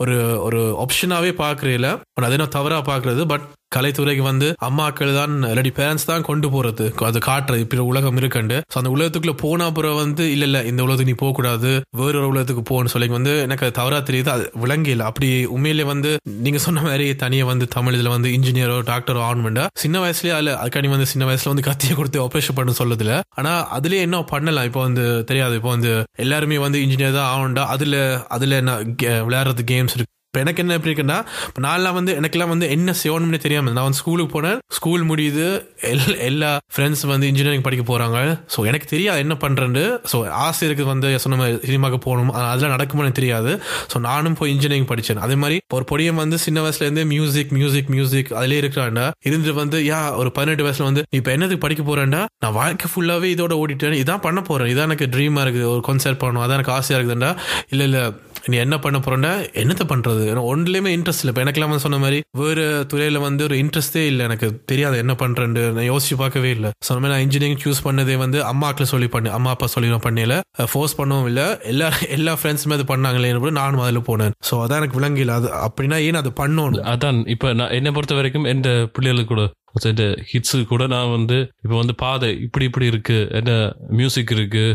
ஒரு 0.03 0.17
ஒரு 0.47 0.61
ஆப்ஷனாகவே 0.85 1.33
பாக்குறதுல 1.45 1.91
அது 2.29 2.37
என்ன 2.39 2.49
தவறாக 2.57 2.85
பார்க்குறது 2.91 3.25
பட் 3.33 3.45
கலைத்துறைக்கு 3.73 4.23
வந்து 4.23 4.49
அம்மாக்கள் 4.67 5.13
தான் 5.15 5.33
இல்லாட்டி 5.45 5.73
பேரண்ட்ஸ் 5.79 6.07
தான் 6.07 6.23
கொண்டு 6.23 6.49
போறது. 6.49 6.85
அது 7.07 7.19
காட்டுறது 7.27 7.65
இப்படி 7.65 7.83
உலகம் 7.87 8.19
இருக்குண்டு 8.21 8.57
ஸோ 8.73 8.77
அந்த 8.77 8.91
உலகத்துக்குள்ள 8.95 9.35
போனா 9.41 9.65
அப்புறம் 9.67 9.99
வந்து 10.01 10.25
இல்ல 10.31 10.45
இல்ல 10.45 10.59
இந்த 10.65 10.81
உலகத்துக்கு 10.83 11.13
நீ 11.13 11.19
போக 11.19 11.33
கூடாது 11.33 11.71
வேற 11.99 12.15
ஒரு 12.21 12.29
உலகத்துக்கு 12.29 12.65
போன்னு 12.71 12.93
சொல்லி 12.95 13.09
வந்து 13.11 13.33
எனக்கு 13.45 13.67
அது 13.67 13.77
தவறா 13.79 13.99
தெரியுது. 14.09 14.31
அது 14.37 14.45
விளங்கல 14.63 15.09
அப்படி 15.11 15.29
உண்மையிலே 15.55 15.87
வந்து 15.87 16.11
நீங்க 16.45 16.59
சொன்ன 16.59 16.83
மாதிரி 16.83 17.09
தனியா 17.17 17.45
வந்து 17.45 17.69
தமிழ் 17.69 17.97
இதுல 17.97 18.15
வந்து 18.15 18.31
இன்ஜினியரோ 18.37 18.79
டாக்டரோ 18.89 19.23
ஆகணும்டா 19.27 19.67
சின்ன 19.77 19.97
வயசுலயே 20.01 20.35
அதுல 20.35 20.57
அதுக்காண்டி 20.63 20.91
வந்து 20.91 21.07
சின்ன 21.07 21.27
வயசுல 21.29 21.53
வந்து 21.55 21.67
கத்திய 21.69 21.95
கொடுத்து 21.95 22.25
ஆப்ரேஷன் 22.25 22.59
பண்ண 22.59 22.75
சொல்லுதுல 22.79 23.13
ஆனா 23.37 23.55
அதுலயே 23.77 24.01
என்ன 24.01 24.23
பண்ணலாம்? 24.27 24.65
இப்போ 24.65 24.81
வந்து 24.81 25.05
தெரியாது. 25.25 25.55
இப்போ 25.55 25.71
வந்து 25.71 25.93
எல்லாருமே 26.19 26.59
வந்து 26.59 26.81
இன்ஜினியர் 26.85 27.13
தான் 27.13 27.31
ஆகணும்டா. 27.33 27.65
அதுல 27.69 27.97
அதுல 28.29 28.57
என்ன 28.57 28.73
கே- 29.03 29.23
விளையாடுறது 29.27 29.65
கேம்ஸ் 29.71 29.97
இருக்கு. 29.97 30.13
இப்போ 30.37 30.45
எனக்கு 30.45 30.63
என்ன 30.63 30.75
எப்படி 30.77 30.91
இருக்குன்னா 30.91 31.17
இப்போ 31.47 31.61
நான்லாம் 31.67 31.95
வந்து 31.97 32.13
எனக்கெல்லாம் 32.19 32.51
வந்து 32.53 32.67
என்ன 32.75 32.91
செய்யணும்னு 33.03 33.39
தெரியாமல் 33.45 33.75
நான் 33.77 33.87
வந்து 33.87 33.99
ஸ்கூலுக்கு 34.01 34.31
போனேன். 34.35 34.59
ஸ்கூல் 34.77 35.03
முடியுது 35.11 35.45
எல் 35.91 36.03
எல்லா 36.27 36.51
ஃப்ரெண்ட்ஸ் 36.75 37.05
வந்து 37.11 37.27
இன்ஜினியரிங் 37.31 37.65
படிக்க 37.67 37.85
போகிறாங்க 37.91 38.19
ஸோ 38.55 38.65
எனக்கு 38.71 38.87
தெரியாது 38.91 39.21
என்ன 39.25 39.35
பண்ணுறேன்னு 39.45 39.85
ஸோ 40.13 40.19
ஆசை 40.47 40.63
இருக்குது 40.69 40.89
வந்து 40.91 41.13
சொன்ன 41.25 41.39
மாதிரி 41.43 41.55
சினிமாக்கு 41.71 42.01
போகணும். 42.07 42.33
அதெல்லாம் 42.51 42.75
நடக்குமான்னு 42.75 43.07
எனக்கு 43.07 43.21
தெரியாது. 43.21 43.55
ஸோ 43.93 44.03
நானும் 44.09 44.37
போய் 44.41 44.53
இன்ஜினியரிங் 44.57 44.89
படித்தேன் 44.93 45.23
அதே 45.29 45.39
மாதிரி 45.45 45.59
ஒரு 45.79 45.87
பொடியம் 45.93 46.21
வந்து 46.23 46.39
சின்ன 46.47 46.67
வயசுலேருந்தே 46.67 47.07
மியூசிக் 47.15 47.55
மியூசிக் 47.59 47.91
மியூசிக் 47.97 48.35
அதிலே 48.41 48.61
இருக்கிறாண்டா 48.65 49.07
இருந்துட்டு 49.31 49.57
வந்து 49.63 49.81
யா 49.91 50.03
ஒரு 50.21 50.33
பதினெட்டு 50.41 50.67
வயசுல 50.69 50.89
வந்து 50.91 51.05
இப்போ 51.21 51.33
என்னதுக்கு 51.37 51.65
படிக்க 51.67 51.85
போகிறேன்டா 51.91 52.23
நான் 52.45 52.57
வாழ்க்கை 52.61 52.91
ஃபுல்லாகவே 52.95 53.31
இதோட 53.37 53.55
ஓடிட்டேன். 53.63 53.99
இதான் 54.05 54.25
பண்ண 54.29 54.43
போகிறேன் 54.51 54.73
இதான் 54.75 54.89
எனக்கு 54.91 55.11
ட்ரீமாக 55.17 55.47
இருக்குது. 55.49 55.69
ஒரு 55.75 55.83
கான்சர்ட் 55.91 56.23
பண்ணணும். 56.25 56.45
அதான் 56.47 56.59
எனக்கு 56.61 56.77
ஆசையாக 56.79 57.01
இருக்குதுண்டா 57.01 57.33
இல்லை 57.73 57.87
இல்லை 57.91 58.05
நீ 58.51 58.57
என்ன 58.57 58.79
பண்ண 58.79 58.99
போறேன்னா 58.99 59.31
என்னத்தை 59.63 59.85
பண்றது? 59.93 60.23
எனக்கு 60.27 60.51
ஒன்றுலயுமே 60.55 60.91
இன்ட்ரெஸ்ட் 60.97 61.23
இல்லை. 61.23 61.33
இப்போ 61.33 61.43
எனக்கெல்லாம் 61.45 61.73
வந்து 61.73 61.85
சொன்ன 61.87 61.99
மாதிரி 61.99 62.23
வேறு 62.41 62.87
துறையில் 62.87 63.19
வந்து 63.19 63.45
ஒரு 63.45 63.57
இன்ட்ரெஸ்டே 63.63 64.07
இல்லை. 64.07 64.25
எனக்கு 64.25 64.63
தெரியாது 64.65 64.97
என்ன 64.99 65.17
பண்ணுறேன்னு 65.23 65.65
நான் 65.77 65.89
யோசிச்சு 65.93 66.17
பார்க்கவே 66.17 66.51
இல்லை. 66.51 66.71
சொன்ன 66.89 67.01
மாதிரி 67.01 67.15
நான் 67.15 67.27
இன்ஜினியரிங் 67.27 67.63
சூஸ் 67.65 67.85
பண்ணதே 67.89 68.17
வந்து 68.17 68.41
அம்மாக்களை 68.53 68.83
சொல்லி 68.83 69.07
பண்ணேன் 69.07 69.37
அம்மா 69.39 69.51
அப்பா 69.51 69.67
சொல்லி 69.67 69.91
நான் 69.91 70.07
பண்ணல. 70.09 70.41
ஃபோர்ஸ் 70.73 71.03
பண்ணவும் 71.03 71.27
இல்லை. 71.27 71.47
எல்லா 71.63 71.91
எல்லா 72.09 72.35
ஃப்ரெண்ட்ஸுமே 72.41 72.77
அது 72.79 72.87
பண்ணாங்களே 72.95 73.51
நானும் 73.51 73.85
அதில் 73.87 74.07
போனேன். 74.11 74.35
ஸோ 74.51 74.55
அதான் 74.65 74.81
எனக்கு 74.83 75.01
விளங்கல 75.01 75.37
அது 75.41 75.49
அப்படின்னா 75.67 75.99
ஏன் 76.09 76.15
அது 76.15 76.33
பண்ணணும்? 76.43 76.81
அதான். 76.95 77.21
இப்போ 77.27 77.53
நான் 77.53 77.71
என்னை 77.71 77.91
பொறுத்த 77.91 78.15
வரைக்கும் 78.15 78.45
எந்த 78.45 78.89
பிள்ளைகளுக்கு 78.93 79.35
கூட 79.35 79.51
இந்த 79.85 80.05
ஹிட்ஸு 80.33 80.67
கூட 80.67 80.87
நான் 80.87 81.11
வந்து 81.11 81.37
இப்போ 81.63 81.77
வந்து 81.77 81.95
பாதை 81.95 82.29
இப்படி 82.41 82.65
இப்படி 82.65 82.87
இருக்கு. 82.87 83.29
என்ன 83.31 83.73
மியூசிக் 83.91 84.31
இருக்கு. 84.31 84.67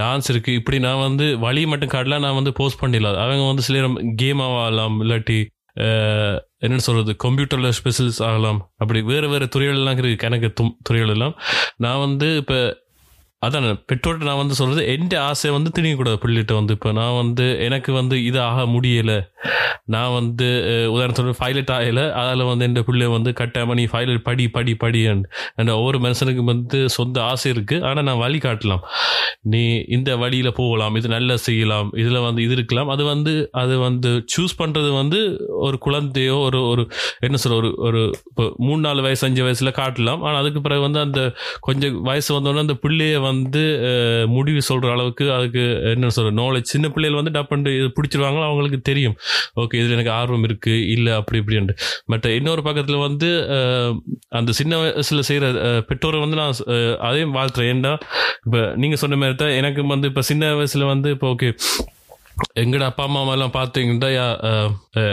டான்ஸ் 0.00 0.22
இருக்குது 0.30 0.54
இப்படி 0.54 0.78
நான் 0.78 1.00
வந்து 1.00 1.38
வழி 1.38 1.66
மட்டும் 1.66 1.88
காட்டலாம் 1.88 2.18
நான் 2.18 2.34
வந்து 2.34 2.52
போஸ்ட் 2.52 2.84
பண்ணிடலாம் 2.84 3.16
அவங்க 3.16 3.46
வந்து 3.46 3.62
சில 3.62 3.78
நேரம் 3.78 4.14
கேம் 4.14 4.40
ஆகலாம் 4.40 5.02
இல்லாட்டி 5.02 5.46
என்னென்னு 6.60 6.76
சொல்கிறது 6.76 7.16
கம்ப்யூட்டரில் 7.24 7.72
ஸ்பெஷலிஸ்ட் 7.72 7.72
ஸ்பெஷல்ஸ் 7.84 8.24
ஆகலாம். 8.24 8.72
அப்படி 8.76 9.00
வேறு 9.02 9.28
வேறு 9.28 9.48
துறைகள் 9.48 9.76
எல்லாம் 9.76 9.98
இருக்கு. 9.98 10.16
கணக்கு 10.16 10.64
தும்- 10.64 10.76
துறைகள் 10.82 11.10
எல்லாம். 11.10 11.34
நான் 11.76 11.98
வந்து 11.98 12.36
இப்போ 12.36 12.83
அதான் 13.44 13.68
பெற்றோர்கிட்ட 13.86 14.24
நான் 14.24 14.40
வந்து 14.40 14.54
சொல்றது 14.54 14.82
எந்த 14.92 15.14
ஆசை 15.22 15.50
வந்து 15.50 15.70
திணிக்கக்கூடாது 15.76 16.18
பிள்ளைகிட்ட 16.22 16.54
வந்து. 16.54 16.72
இப்போ 16.72 16.92
நான் 16.92 17.16
வந்து 17.16 17.46
எனக்கு 17.60 17.92
வந்து 17.92 18.24
இது 18.24 18.40
ஆக 18.42 18.66
முடியலை. 18.66 19.18
நான் 19.86 20.12
வந்து 20.12 20.46
அஹ், 20.70 21.34
ஃபைலட் 21.38 21.72
ஆகலை. 21.72 22.04
அதில் 22.20 22.44
வந்து 22.44 22.64
என் 22.64 22.78
பிள்ளை 22.86 23.06
வந்து 23.08 23.30
கட்டாமல் 23.40 23.74
நீ 23.74 23.84
ஃபைலட் 23.84 24.22
படி 24.22 24.48
படி 24.48 24.74
படி 24.76 25.00
அண்ட் 25.08 25.26
ஒவ்வொரு 25.74 25.98
மனுஷனுக்கு 25.98 26.44
வந்து 26.44 26.78
சொந்த 26.94 27.16
ஆசை 27.24 27.48
இருக்குது 27.52 27.84
ஆனால் 27.84 28.04
நான் 28.04 28.18
வழி 28.18 28.38
காட்டலாம். 28.38 28.84
நீ 29.46 29.62
இந்த 29.88 30.10
வழியில் 30.16 30.52
போகலாம். 30.52 30.94
இது 30.96 31.08
நல்லா 31.08 31.34
செய்யலாம். 31.44 31.88
இதில் 31.96 32.20
வந்து 32.20 32.42
இது 32.42 32.52
இருக்கலாம். 32.52 32.88
அது 32.88 33.04
வந்து 33.04 33.32
அது 33.54 33.74
வந்து 33.78 34.10
சூஸ் 34.34 34.54
பண்ணுறது 34.58 34.90
வந்து 34.92 35.18
ஒரு 35.64 35.78
குழந்தையோ 35.78 36.36
ஒரு 36.46 36.60
ஒரு 36.68 36.82
என்ன 37.20 37.38
சொல்ற 37.42 37.56
ஒரு 37.56 37.70
ஒரு 37.86 38.00
இப்போ 38.30 38.46
மூணு 38.58 38.80
நாலு 38.80 39.02
வயசு 39.02 39.26
அஞ்சு 39.26 39.42
வயசில் 39.42 39.76
காட்டலாம். 39.78 40.22
ஆனால் 40.22 40.40
அதுக்கு 40.42 40.60
பிறகு 40.60 40.80
வந்து 40.80 41.00
அந்த 41.00 41.20
கொஞ்சம் 41.60 41.98
வயசு 42.02 42.30
வந்தோடனே 42.36 42.64
அந்த 42.66 42.76
பிள்ளையை 42.82 43.18
வந்து 43.20 43.32
வந்து 43.34 43.62
முடிவு 44.36 44.60
சொல்கிற 44.68 44.90
அளவுக்கு 44.96 45.26
அதுக்கு 45.36 45.62
என்ன 45.94 46.10
சொல்ற 46.16 46.32
நாலேஜ் 46.42 46.72
சின்ன 46.74 46.88
பிள்ளைகள் 46.94 47.20
வந்து 47.20 47.34
டப்பண்டு 47.36 47.70
இது 47.78 47.88
பிடிச்சிருவாங்களோ 47.98 48.44
அவங்களுக்கு 48.48 48.80
தெரியும். 48.90 49.16
ஓகே 49.62 49.78
இதில் 49.80 49.96
எனக்கு 49.96 50.14
ஆர்வம் 50.18 50.46
இருக்குது 50.48 50.84
இல்லை 50.94 51.12
அப்படி 51.20 51.40
இப்படின்ட்டு. 51.42 51.76
பட் 52.12 52.28
இன்னொரு 52.38 52.64
பக்கத்தில் 52.68 53.04
வந்து 53.06 53.30
அந்த 54.40 54.52
சின்ன 54.60 54.78
வயசில் 54.82 55.26
செய்கிற 55.30 55.46
பெற்றோரை 55.90 56.20
வந்து 56.24 56.40
நான் 56.42 56.54
அதையும் 57.08 57.36
வாழ்த்துறேன். 57.38 57.72
ஏன்டா 57.74 57.94
இப்போ 58.46 58.62
நீங்கள் 58.84 59.02
சொன்ன 59.04 59.18
மாதிரி 59.22 59.38
தான் 59.42 59.56
எனக்கு 59.60 59.82
வந்து 59.94 60.08
இப்போ 60.12 60.24
சின்ன 60.30 60.54
வயசில் 60.60 60.90
வந்து 60.92 61.10
இப்போ 61.16 61.28
ஓகே 61.34 61.50
எங்கட 62.60 62.82
அப்பா 62.82 63.04
அம்மா 63.04 63.32
எல்லாம் 63.32 63.50
பார்த்தீங்கன்னா 63.52 64.08
யா- 64.18 64.38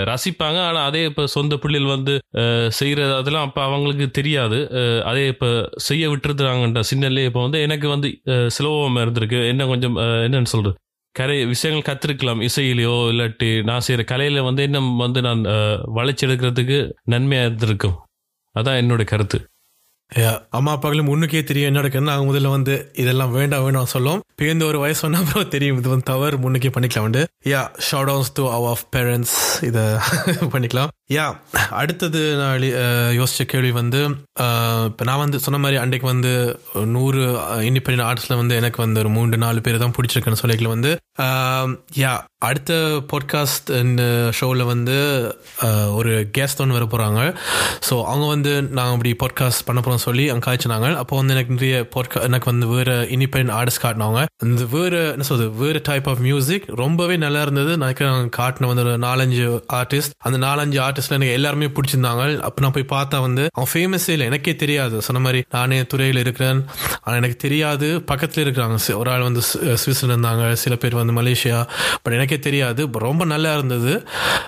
ரசிப்பாங்க. 0.10 0.60
ஆனா 0.60 0.84
அதே 0.84 1.06
இப்ப 1.06 1.28
சொந்த 1.28 1.58
பிள்ளைகள் 1.58 1.96
வந்து 1.96 2.14
செய்கிறது 2.32 2.72
செய்யறது 2.72 3.16
அதெல்லாம் 3.16 3.48
அப்ப 3.48 3.64
அவங்களுக்கு 3.64 4.12
தெரியாது. 4.12 4.60
அதே 5.04 5.28
இப்ப 5.28 5.70
செய்ய 5.80 6.10
விட்டுருந்தாங்கன்ற 6.10 6.82
சின்னலே 6.92 7.26
இப்ப 7.26 7.42
வந்து 7.42 7.62
எனக்கு 7.62 7.88
வந்து 7.90 8.10
சுலபமாக 8.48 8.50
சுலபமா 8.58 9.04
இருந்திருக்கு. 9.04 9.48
என்ன 9.48 9.66
கொஞ்சம் 9.66 9.96
என்னன்னு 10.26 10.52
சொல்றது? 10.54 10.76
கரை 11.16 11.46
விஷயங்கள் 11.46 11.88
கத்திருக்கலாம். 11.88 12.42
இசையிலையோ 12.48 12.94
இல்லாட்டி 13.12 13.64
நான் 13.64 13.86
செய்யற 13.88 14.04
கலையில 14.12 14.44
வந்து 14.44 14.64
இன்னும் 14.64 14.96
வந்து 14.98 15.22
நான் 15.22 15.42
வளைச்சி 15.46 15.92
வளைச்செடுக்கிறதுக்கு 15.96 16.78
நன்மையா 17.12 17.46
இருந்திருக்கும். 17.46 17.98
அதான் 18.56 18.80
என்னோட 18.82 19.04
கருத்து. 19.06 19.40
அம்மா 20.50 20.72
அப்பாக்களும் 20.74 21.10
முன்னுக்கே 21.10 21.44
தெரியும் 21.44 21.70
என்ன 21.70 21.82
நடக்குதுன்னு. 21.82 22.14
அவங்க 22.14 22.32
முதல்ல 22.32 22.50
வந்து 22.50 22.74
இதெல்லாம் 22.94 23.32
வேண்டாம் 23.32 23.64
வேணாம் 23.64 23.92
சொல்லும் 23.94 24.22
பேருந்து 24.42 24.70
ஒரு 24.72 24.80
வயசு 24.84 25.02
சொன்னா 25.04 25.20
அப்புறம் 25.24 25.52
தெரியும். 25.56 25.80
இது 25.82 25.94
வந்து 25.94 26.10
தவறு. 26.14 26.36
முன்னுக்கே 26.46 26.74
பண்ணிக்கலாம் 26.76 27.08
வந்து 27.10 27.24
yeah 27.52 27.62
shout 27.90 28.12
ounce 28.14 28.34
to 28.38 28.44
our 28.56 28.72
of 28.74 28.88
parents 28.96 29.38
இதை 29.68 29.84
பண்ணிக்கலாம். 30.54 30.92
யா 31.16 31.26
அடுத்தது 31.80 32.20
நான் 32.42 32.66
யோசிச்ச 33.20 33.44
கேள்வி 33.54 33.72
வந்து 33.80 34.02
இப்போ 34.90 35.04
நான் 35.10 35.22
வந்து 35.24 35.38
சொன்ன 35.46 35.60
மாதிரி 35.64 35.78
அன்றைக்கு 35.82 36.08
வந்து 36.12 36.32
நூறு 36.96 37.22
இண்டிபெண்ட் 37.70 38.04
ஆர்ட்ஸில் 38.08 38.40
வந்து 38.42 38.58
எனக்கு 38.62 38.80
வந்து 38.86 39.02
ஒரு 39.04 39.10
மூன்று 39.16 39.40
நாலு 39.44 39.64
பேர் 39.66 39.84
தான் 39.84 39.96
பிடிச்சிருக்குன்னு 39.98 40.42
சொல்லிக்கல 40.44 40.72
வந்து 40.76 40.92
யா 42.04 42.14
அடுத்த 42.48 42.74
பாட்காஸ்ட் 43.12 43.72
ஷோவில் 44.38 44.70
வந்து 44.74 44.96
ஒரு 46.00 46.14
கெஸ்ட் 46.38 46.62
ஒன்று 46.64 46.78
வர 46.78 46.86
போகிறாங்க 46.94 47.22
ஸோ 47.88 47.96
அவங்க 48.12 48.28
வந்து 48.36 48.54
நாங்கள் 48.78 48.96
இப்படி 48.98 49.12
பாட்காஸ்ட் 49.24 49.68
பண்ண 49.68 49.80
போகிறோம் 49.82 50.06
சொல்லி 50.08 50.26
அங்கே 50.34 50.46
காய்ச்சினாங்க. 50.48 50.88
அப்போ 51.02 51.14
வந்து 51.20 51.36
எனக்கு 51.36 51.58
நிறைய 51.58 51.76
பாட்கா 51.96 52.24
எனக்கு 52.30 52.50
வந்து 52.52 52.68
வேறு 52.74 52.96
இண்டிபெண்ட் 53.18 53.54
ஆர்ட்ஸ் 53.60 53.82
காட்டினாங்க. 53.86 54.22
இந்த 54.44 54.66
வேறு 54.72 55.10
என்ன 55.10 55.24
சொல்றது 55.24 55.52
வேறு 55.52 55.80
டைப் 55.84 56.10
ஆஃப் 56.10 56.18
மியூசிக் 56.18 56.64
ரொம்பவே 56.68 57.18
நல்லா 57.18 57.42
இருந்தது. 57.42 57.78
நான் 57.78 57.94
காட்டின 57.94 58.66
வந்து 58.66 58.84
ஒரு 58.84 58.98
நாலஞ்சு 58.98 59.62
ஆர்டிஸ்ட் 59.74 60.10
அந்த 60.18 60.38
நாலஞ்சு 60.38 60.84
ஆர்டிஸ்ட்ல 60.84 61.10
எனக்கு 61.10 61.32
எல்லாருமே 61.32 61.68
பிடிச்சிருந்தாங்க. 61.68 62.40
அப்போ 62.40 62.62
நான் 62.62 62.72
போய் 62.72 63.00
பார்த்தா 63.00 63.22
வந்து 63.22 63.48
அவன் 63.54 63.70
ஃபேமஸே 63.74 64.10
இல்லை. 64.10 64.26
எனக்கே 64.26 64.56
தெரியாது. 64.56 65.02
சொன்ன 65.02 65.22
மாதிரி 65.22 65.44
நானே 65.50 65.86
துறையில் 65.86 66.18
இருக்கிறேன். 66.18 66.66
ஆனால் 67.02 67.20
எனக்கு 67.20 67.36
தெரியாது. 67.36 68.02
பக்கத்தில் 68.02 68.48
இருக்கிறாங்க. 68.48 68.96
ஒரு 68.96 69.12
ஆள் 69.12 69.22
வந்து 69.22 69.40
சு- 69.40 69.78
சுவிஸ்ல 69.86 70.06
இருந்தாங்க. 70.06 70.54
சில 70.54 70.76
பேர் 70.76 70.96
வந்து 70.96 71.22
மலேசியா. 71.22 71.68
பட் 72.02 72.14
எனக்கே 72.14 72.40
தெரியாது. 72.40 72.88
ரொம்ப 72.92 73.26
நல்லா 73.26 73.54
இருந்தது. 73.54 74.08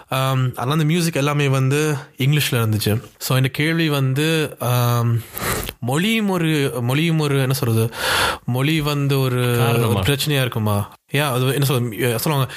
ஆனால் 0.09 0.51
அந்த 0.55 0.83
மியூசிக் 0.83 1.15
எல்லாமே 1.15 1.47
வந்து 1.47 1.95
இங்கிலீஷில் 2.17 2.51
இருந்துச்சு. 2.51 3.03
ஸோ 3.29 3.35
இந்த 3.35 3.49
கேள்வி 3.51 3.89
வந்து 3.89 4.57
மொழியும் 5.79 6.29
ஒரு 6.29 6.73
மொழியும் 6.81 7.19
ஒரு 7.19 7.39
என்ன 7.39 7.53
சொல்றது 7.53 7.93
மொழி 8.45 8.81
வந்து 8.81 9.19
ஒரு 9.19 9.62
பிரச்சனையா 10.01 10.41
இருக்குமா 10.41 10.75
ஏன் 11.11 11.23
அது 11.23 11.53
என்ன 11.53 11.65
சொல்ல 11.65 12.17
சொல்லுவாங்க 12.17 12.47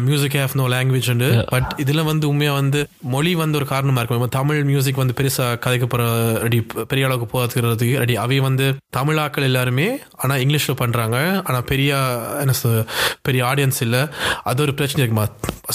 music 0.00 0.32
have 0.32 0.52
no 0.54 0.68
language 0.68 1.08
but 1.50 1.74
இதுல 1.76 2.04
வந்து 2.04 2.28
உண்மையா 2.28 2.52
வந்து 2.52 2.80
மொழி 3.02 3.34
வந்து 3.34 3.58
ஒரு 3.58 3.66
காரணமா 3.66 4.00
இருக்கும் 4.00 4.18
இப்ப 4.18 4.38
தமிழ் 4.38 4.64
மியூசிக் 4.64 4.96
வந்து 4.96 5.14
பெருசா 5.18 5.58
கதைக்கப்புற 5.64 6.02
ரெடி 6.40 6.60
பெரிய 6.88 7.06
அளவுக்கு 7.06 7.28
போகிறதுக்கு 7.32 7.98
ரெடி 7.98 8.16
அவை 8.16 8.38
வந்து 8.38 8.66
தமிழாக்கள் 8.96 9.42
எல்லாருமே 9.42 9.88
ஆனா 10.16 10.34
இங்கிலீஷ்ல 10.34 10.74
பண்றாங்க 10.74 11.42
ஆனா 11.44 11.60
பெரிய 11.60 11.92
என்ன 12.40 12.52
சொல்றது, 12.52 12.84
பெரிய 13.22 13.44
ஆடியன்ஸ் 13.44 13.82
இல்ல 13.82 14.08
அது 14.42 14.62
ஒரு 14.62 14.74
பிரச்சனை 14.74 15.02
இருக்குமா 15.02 15.26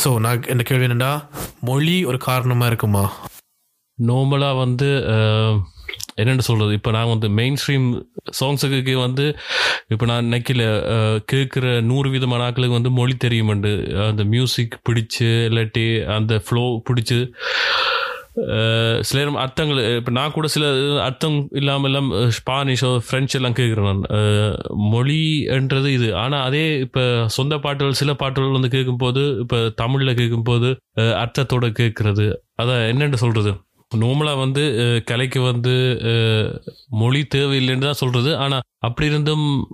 ஸோ 0.04 0.20
நான் 0.20 0.44
என்ன 0.44 0.64
கேள்வி 0.64 0.84
என்னடா 0.84 1.14
மொழி 1.62 2.06
ஒரு 2.06 2.18
காரணமா 2.18 2.66
இருக்குமா 2.66 3.06
நார்மலாக 4.00 4.58
வந்து 4.58 4.90
என்னென்னு 6.22 6.48
சொல்கிறது 6.50 6.74
இப்போ 6.80 6.92
நான் 6.98 7.12
வந்து 7.14 7.30
மெயின் 7.40 7.60
ஸ்ட்ரீம் 7.62 7.88
சாங்ஸுக்கு 8.40 8.96
வந்து 9.06 9.26
இப்போ 9.94 10.06
நான் 10.06 10.32
நெக்கில் 10.34 10.66
கேட்குற 11.34 11.66
நூறு 11.92 12.10
விதமான 12.10 12.46
ஆக்களுக்கு 12.50 12.80
வந்து 12.80 12.94
மொழி 13.00 13.16
தெரியுமெண்டு 13.26 13.74
அந்த 14.10 14.26
மியூசிக் 14.36 14.78
பிடிச்சி 14.90 15.28
இல்லாட்டி 15.50 15.88
அந்த 16.18 16.42
ஃப்ளோ 16.48 16.66
பிடிச்சி 16.90 17.20
சில 19.08 19.18
நேரம் 19.20 19.40
அர்த்தங்கள் 19.42 19.80
இப்போ 19.98 20.12
நான் 20.12 20.34
கூட 20.36 20.48
சில 20.54 20.66
அர்த்தம் 21.08 21.36
இல்லாமல் 21.60 21.90
எல்லாம் 21.90 22.08
ஸ்பானிஷோ 22.38 22.90
ஃப்ரெஞ்சு 23.08 23.36
எல்லாம் 23.40 23.58
கேட்குறேன் 23.60 23.90
நான். 23.90 24.02
மொழின்றது 24.94 25.90
இது. 25.98 26.08
ஆனால் 26.22 26.46
அதே 26.48 26.64
இப்போ 26.86 27.04
சொந்த 27.38 27.58
பாட்டுகள் 27.66 28.00
சில 28.02 28.14
பாட்டுகள் 28.22 28.56
வந்து 28.58 28.74
கேட்கும்போது 28.76 29.24
இப்போ 29.44 29.60
தமிழில் 29.82 30.18
கேட்கும்போது 30.22 30.72
அர்த்தத்தோடு 30.72 31.20
அர்த்தத்தோட 31.24 31.70
கேட்குறது. 31.82 32.26
அதான் 32.62 32.82
என்னென்னு 32.92 33.20
சொல்கிறது 33.24 33.54
நார்மலாக 33.96 34.38
வந்து 34.38 34.64
கலைக்கு 35.06 35.42
வந்து 35.42 36.00
மொழி 36.90 37.28
தேவையில்லைன்னு 37.36 37.84
தான் 37.84 37.94
சொல்கிறது 37.94 38.38
ஆனால் 38.38 38.62
அப்படி 38.80 39.08
இருந்தும் 39.08 39.68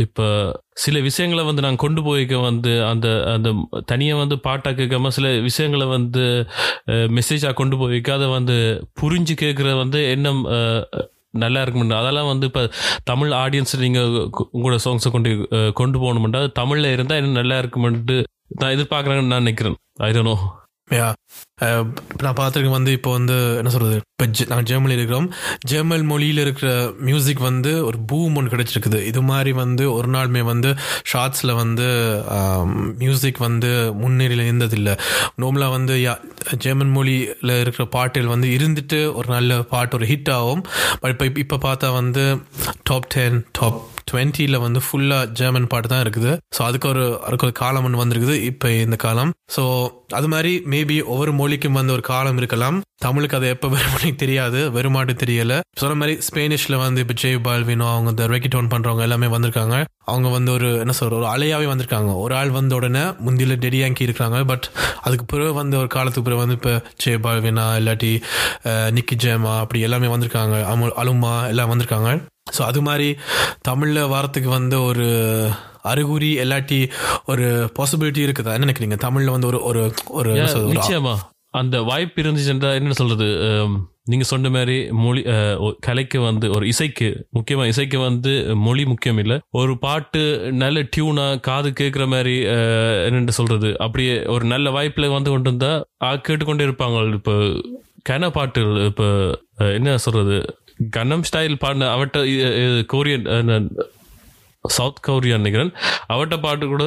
இப்போ 0.00 0.56
சில 0.74 1.00
விஷயங்களை 1.00 1.44
வந்து 1.44 1.62
நாங்கள் 1.62 1.76
கொண்டு 1.76 2.02
போய்க்க 2.02 2.40
வந்து 2.40 2.84
அந்த 2.84 3.24
அந்த 3.26 3.52
தனியாக 3.84 4.20
வந்து 4.20 4.38
பாட்டாக 4.38 4.76
கேட்காம 4.76 5.08
சில 5.08 5.30
விஷயங்களை 5.40 5.86
வந்து 5.86 6.46
மெசேஜாக 6.90 7.52
கொண்டு 7.52 7.76
போய்க்க 7.76 8.12
அதை 8.12 8.28
வந்து 8.28 8.84
புரிஞ்சு 9.00 9.34
கேட்குறது 9.34 9.76
வந்து 9.76 10.10
என்ன 10.10 10.30
நல்லா 11.30 11.62
இருக்குமெண்டு 11.62 11.94
அதெல்லாம் 11.94 12.26
வந்து 12.26 12.46
இப்போ 12.46 12.70
தமிழ் 13.04 13.32
ஆடியன்ஸ் 13.32 13.76
நீங்கள் 13.80 14.30
உங்களோட 14.52 14.78
சாங்ஸை 14.84 15.10
கொண்டு 15.10 15.48
கொண்டு 15.72 15.98
போகணுமெண்டா 15.98 16.36
அது 16.36 16.52
தமிழில் 16.52 16.92
இருந்தால் 16.92 17.18
இன்னும் 17.18 17.32
நல்லா 17.32 17.58
இருக்குமென்ட்டு 17.58 18.22
நான் 18.48 18.70
எதிர்பார்க்குறேன்னு 18.70 19.22
நான் 19.22 19.38
நினைக்கிறேன். 19.38 19.74
ஐ 19.98 20.12
don't 20.12 20.61
யா 20.88 21.08
uh, 21.64 21.82
நான் 22.24 22.36
பார்த்துருக்கேன் 22.38 22.76
வந்து 22.76 22.92
இப்போ 22.96 23.10
வந்து 23.16 23.36
என்ன 23.58 23.70
சொல்கிறது 23.74 23.98
இப்போ 23.98 24.24
நாங்கள் 24.50 24.66
ஜெர்மனியில் 24.70 25.00
இருக்கிறோம். 25.00 25.28
ஜெர்மன் 25.70 26.06
மொழியில் 26.10 26.40
இருக்கிற 26.44 26.68
மியூசிக் 27.08 27.42
வந்து 27.48 27.72
ஒரு 27.84 27.98
பூம் 28.10 28.36
ஒன்று 28.38 28.52
கிடைச்சிருக்குது. 28.54 28.98
இது 29.10 29.20
மாதிரி 29.22 29.52
வந்து 29.52 29.84
ஒரு 29.92 30.08
நாளுமே 30.08 30.42
வந்து 30.42 30.70
ஷார்ட்ஸில் 31.12 31.54
வந்து 31.54 31.88
um, 32.38 32.72
மியூசிக் 33.02 33.40
வந்து 33.46 33.70
முன்னேறியில் 34.02 34.46
இருந்ததில்லை. 34.48 34.96
நார்மலாக 35.42 35.76
வந்து 35.76 35.96
யா 36.06 36.14
ஜெர்மன் 36.66 36.94
மொழியில் 36.98 37.54
இருக்கிற 37.60 37.86
பாட்டில் 37.96 38.32
வந்து 38.34 38.48
இருந்துட்டு 38.58 39.00
ஒரு 39.20 39.30
நல்ல 39.36 39.62
பாட்டு 39.74 39.98
ஒரு 40.00 40.08
ஹிட் 40.12 40.32
ஆகும். 40.38 40.64
பட் 41.02 41.14
இப்போ 41.16 41.40
இப்போ 41.46 41.58
பார்த்தா 41.68 41.90
வந்து 42.00 42.26
டாப் 42.90 43.10
டென் 43.16 43.40
டாப் 43.60 43.80
டுவெண்ட்டியில் 44.10 44.62
வந்து 44.66 44.82
ஃபுல்லாக 44.86 45.30
ஜெர்மன் 45.40 45.70
பாட்டு 45.72 45.90
தான் 45.92 46.04
இருக்குது. 46.04 46.32
ஸோ 46.56 46.60
அதுக்கு 46.68 46.88
ஒரு 46.92 47.04
அதுக்கு 47.26 47.46
ஒரு 47.48 47.56
காலம் 47.62 47.86
ஒன்று 47.88 48.02
வந்திருக்குது 48.02 48.36
இப்போ 48.50 48.70
இந்த 48.86 48.98
காலம். 49.06 49.32
ஸோ 49.56 49.64
அது 50.18 50.28
மாதிரி 50.32 50.52
மேபி 50.72 50.96
ஒவ்வொரு 51.12 51.32
மொழிக்கும் 51.40 51.78
வந்து 51.80 51.94
ஒரு 51.96 52.04
காலம் 52.12 52.40
இருக்கலாம். 52.40 52.78
தமிழுக்கு 53.04 53.36
அது 53.38 53.46
எப்போ 53.54 53.68
வரும்னு 53.74 54.10
தெரியாது 54.22 54.58
வருமாட்டு 54.74 55.14
தெரியல. 55.22 55.54
சொன்ன 55.80 55.94
மாதிரி 56.00 56.14
ஸ்பெனிஷ்ல 56.26 56.76
வந்து 56.82 57.02
இப்போ 57.04 57.14
ஜெய் 57.22 57.38
பால்வினோ 57.46 57.86
அவங்க 57.92 58.10
இந்த 58.14 58.24
ரெக்கிடோன் 58.32 58.70
பண்ணுறவங்க 58.72 59.04
எல்லாமே 59.08 59.28
வந்திருக்காங்க. 59.34 59.76
அவங்க 60.10 60.28
வந்து 60.36 60.50
ஒரு 60.56 60.68
என்ன 60.82 60.94
சொல்ற 60.98 61.16
ஒரு 61.20 61.28
அலையாவே 61.32 61.66
வந்திருக்காங்க. 61.72 62.12
ஒரு 62.24 62.32
ஆள் 62.40 62.52
வந்த 62.58 62.72
உடனே 62.80 63.04
முந்தியில் 63.26 63.60
டெடியாங்கி 63.64 64.06
இருக்கிறாங்க. 64.06 64.38
பட் 64.52 64.66
அதுக்கு 65.06 65.26
பிறகு 65.32 65.52
வந்து 65.60 65.76
ஒரு 65.82 65.90
காலத்துக்கு 65.96 66.26
பிறகு 66.28 66.42
வந்து 66.44 66.58
இப்போ 66.60 66.74
ஜெய் 67.04 67.22
பால்வினா 67.26 67.66
இல்லாட்டி 67.80 68.12
நிக்கி 68.98 69.16
ஜெயமா 69.24 69.54
அப்படி 69.64 69.80
எல்லாமே 69.88 70.10
வந்திருக்காங்க. 70.14 70.58
அமு 70.72 70.92
அலுமா 71.02 71.34
எல்லாம் 71.52 71.72
வந்திருக்காங்க. 71.72 72.10
ஸோ 72.46 72.60
அது 72.66 72.80
மாதிரி 72.82 73.08
தமிழில் 73.62 74.10
வாரத்துக்கு 74.10 74.50
வந்து 74.50 74.76
ஒரு 74.82 75.06
அறிகுறி 75.84 76.30
இல்லாட்டி 76.40 76.78
ஒரு 77.26 77.44
பாசிபிலிட்டி 77.76 78.20
இருக்குதா? 78.24 78.54
என்ன 78.54 78.66
நினைக்கிறீங்க? 78.66 78.96
தமிழில் 79.04 79.34
வந்து 79.34 79.48
ஒரு 79.50 79.58
ஒரு 79.68 79.82
ஒரு 80.12 80.32
நிச்சயமா. 80.72 81.14
அந்த 81.54 81.76
வாய்ப்பு 81.88 82.18
இருந்துச்சுன்றா 82.22 82.68
என்ன 82.76 82.94
சொல்றது? 82.98 83.26
நீங்க 84.06 84.24
சொன்ன 84.24 84.50
மாதிரி 84.50 84.76
மொழி 85.00 85.20
கலைக்கு 85.80 86.18
வந்து 86.22 86.46
ஒரு 86.54 86.64
இசைக்கு 86.66 87.08
முக்கியமா 87.36 87.64
இசைக்கு 87.68 87.98
வந்து 88.00 88.32
மொழி 88.62 88.84
முக்கியம் 88.86 89.18
இல்ல. 89.18 89.34
ஒரு 89.54 89.72
பாட்டு 89.78 90.22
நல்ல 90.62 90.80
டியூனா 90.92 91.26
காது 91.40 91.70
கேட்குற 91.80 92.06
மாதிரி 92.08 92.34
அஹ், 92.54 92.98
என்னன்னு 93.06 93.36
சொல்றது? 93.38 93.70
அப்படியே 93.78 94.14
ஒரு 94.34 94.46
நல்ல 94.46 94.70
வாய்ப்புல 94.70 95.12
வந்து 95.12 95.30
கொண்டு 95.30 95.52
வந்தா 95.52 95.72
கேட்டுக்கொண்டே 96.24 96.66
இருப்பாங்க. 96.68 96.98
இப்போ 97.14 97.36
கன 98.04 98.30
பாட்டுகள் 98.30 98.80
இப்போ 98.86 99.08
என்ன 99.72 99.96
சொல்றது? 99.98 100.38
கன்னம் 100.98 101.26
ஸ்டைல் 101.30 101.62
பாடின 101.64 101.90
அவட்ட 101.96 102.18
கொரியன் 102.94 103.68
சவுத் 104.64 105.00
கொரியா 105.06 105.36
நினைக்கிறேன். 105.40 105.70
அவட்ட 106.14 106.34
பாட்டு 106.42 106.64
கூட 106.72 106.84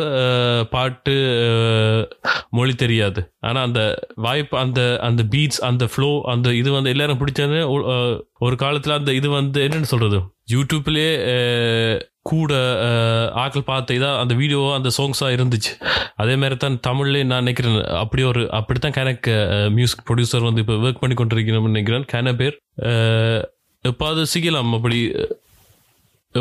பாட்டு 0.74 1.14
மொழி 2.58 2.74
தெரியாது. 2.84 3.22
ஆனால் 3.48 3.66
அந்த 3.68 3.82
வாய்ப்பு 4.26 4.56
அந்த 4.62 4.82
அந்த 5.08 5.22
பீட்ஸ் 5.34 5.62
அந்த 5.70 5.86
ஃப்ளோ 5.94 6.10
அந்த 6.34 6.54
இது 6.62 6.70
வந்து 6.76 6.94
எல்லாரும் 6.94 7.20
பிடிச்சது 7.22 7.60
ஒரு 8.46 8.56
காலத்தில் 8.64 8.98
அந்த 9.00 9.14
இது 9.20 9.30
வந்து 9.40 9.60
என்னென்னு 9.66 9.92
சொல்கிறது 9.94 10.20
யூடியூப்லேயே 10.54 11.12
கூட 12.30 12.54
ஆக்கள் 13.42 13.42
ஆட்கள் 13.42 13.70
பார்த்த 13.72 13.98
இதா 13.98 14.12
அந்த 14.22 14.34
வீடியோ 14.42 14.62
அந்த 14.78 14.90
சாங்ஸாக 14.98 15.36
இருந்துச்சு. 15.38 15.74
அதே 16.22 16.36
மாதிரி 16.42 16.56
தான் 16.64 16.78
தமிழ்லேயே 16.88 17.26
நான் 17.32 17.44
நினைக்கிறேன் 17.46 17.76
அப்படி 18.04 18.24
ஒரு 18.32 18.44
அப்படித்தான் 18.60 18.96
கணக்கு 19.00 19.34
மியூசிக் 19.78 20.06
ப்ரொடியூசர் 20.08 20.48
வந்து 20.48 20.64
இப்போ 20.64 20.78
ஒர்க் 20.86 21.02
பண்ணி 21.04 21.18
கொண்டிருக்கிறோம்னு 21.20 21.74
நினைக்கிறேன். 21.74 22.08
கன 22.14 22.34
பேர் 22.42 22.58
எப்பாவது 23.90 24.22
சிக்கலாம் 24.34 24.72
அப்படி 24.78 25.00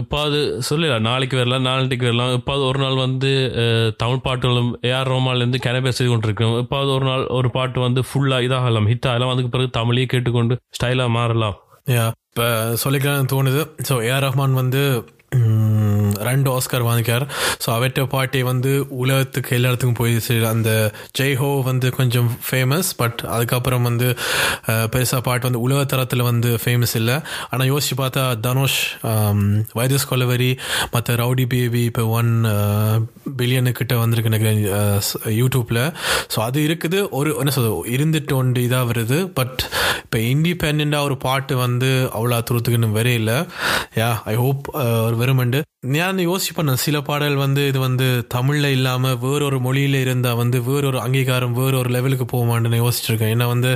எப்பாவது 0.01 0.39
சொல்லலாம் 0.69 1.05
நாளைக்கு 1.09 1.37
வரலாம் 1.41 1.67
நாளைக்கு 1.69 2.07
வரலாம் 2.09 2.33
எப்பாவது 2.37 2.63
ஒரு 2.71 2.79
நாள் 2.85 2.97
வந்து 3.05 3.31
தமிழ் 4.01 4.25
பாட்டுகளும் 4.25 4.71
ஏஆர் 4.89 5.11
ரோமாலேருந்து 5.13 5.59
கனபே 5.67 5.91
செய்து 5.99 6.11
கொண்டிருக்கோம். 6.13 6.55
எப்பாவது 6.63 6.91
ஒரு 6.97 7.07
நாள் 7.11 7.25
ஒரு 7.39 7.49
பாட்டு 7.57 7.79
வந்து 7.87 8.03
ஃபுல்லாக 8.09 8.47
இதாகலாம் 8.47 8.89
ஹிட் 8.93 9.09
ஆகலாம் 9.11 9.33
அதுக்கு 9.35 9.53
பிறகு 9.55 9.71
தமிழையே 9.79 10.07
கேட்டுக்கொண்டு 10.13 10.57
ஸ்டைலாக 10.79 11.15
மாறலாம். 11.19 11.57
இப்போ 12.31 12.47
சொல்லிக்கலாம் 12.85 13.31
தோணுது. 13.35 13.63
ஸோ 13.89 13.97
ஏஆர் 14.09 14.25
ரஹ்மான் 14.27 14.61
வந்து 14.63 14.83
ரெண்டு 16.29 16.49
ஆஸ்கர் 16.57 16.87
வாங்கிக்கார் 16.89 17.27
ஸோ 17.65 17.69
அவற்ற 17.77 18.03
பாட்டி 18.15 18.41
வந்து 18.51 18.73
உலகத்துக்கு 19.03 19.55
எல்லா 19.57 19.71
இடத்துக்கும் 19.71 20.01
போயிடுச்சு 20.01 20.37
அந்த 20.53 20.71
ஜெய் 21.19 21.37
ஹோ 21.43 21.51
வந்து 21.71 21.89
கொஞ்சம் 21.99 22.31
ஃபேமஸ் 22.49 22.91
பட் 23.03 23.21
அதுக்கப்புறம் 23.35 23.87
வந்து 23.91 24.09
பெருசாக 24.95 25.23
பாட்டு 25.29 25.49
வந்து 25.49 25.63
உலக 25.67 25.81
தரத்தில் 25.93 26.29
வந்து 26.31 26.51
ஃபேமஸ் 26.63 26.95
இல்லை. 27.01 27.17
ஆனால் 27.51 27.69
யோசிச்சு 27.73 27.97
பார்த்தா 28.03 28.25
தனுஷ் 28.47 28.79
வைரஸ் 29.79 30.09
கொலவரி 30.11 30.51
மற்ற 30.95 31.17
ரவுடி 31.23 31.45
பேபி 31.55 31.83
இப்போ 31.91 32.05
ஒன் 32.19 32.31
பில்லியனுக்கிட்ட 33.41 33.95
வந்திருக்கு 34.03 34.33
நினைக்கிறேன் 34.33 34.63
யூடியூப்பில் 35.41 35.83
ஸோ 36.35 36.39
அது 36.49 36.61
இருக்குது. 36.69 37.01
ஒரு 37.19 37.31
என்ன 37.43 37.55
சொல்றது 37.57 37.95
இருந்துட்டு 37.97 38.35
ஒன்று 38.41 38.67
இதாக 38.69 38.89
வருது. 38.91 39.19
பட் 39.39 39.61
இப்போ 40.05 40.19
இண்டிபெண்ட்டாக 40.33 41.09
ஒரு 41.09 41.17
பாட்டு 41.27 41.55
வந்து 41.65 41.91
அவ்வளோ 42.17 42.41
தூரத்துக்குன்னு 42.49 42.97
வரே 42.99 43.15
இல்லை 43.21 43.39
யா 44.01 44.11
ஐ 44.33 44.35
ஹோப் 44.43 44.65
ஒரு 45.07 45.17
வெறுமண்டு 45.23 45.59
உட்காந்து 46.15 46.31
யோசிச்சு 46.31 46.53
பண்ணேன் 46.57 46.81
சில 46.85 46.97
பாடல் 47.07 47.37
வந்து 47.43 47.63
இது 47.71 47.79
வந்து 47.85 48.07
தமிழில் 48.35 48.69
இல்லாமல் 48.77 49.17
வேறொரு 49.23 49.57
மொழியில் 49.65 49.97
இருந்தால் 50.03 50.39
வந்து 50.41 50.59
வேறொரு 50.69 50.99
அங்கீகாரம் 51.05 51.57
வேறொரு 51.59 51.89
லெவலுக்கு 51.97 52.27
போகுமான்னு 52.33 52.81
யோசிச்சிருக்கேன். 52.83 53.33
ஏன்னா 53.35 53.47
வந்து 53.55 53.71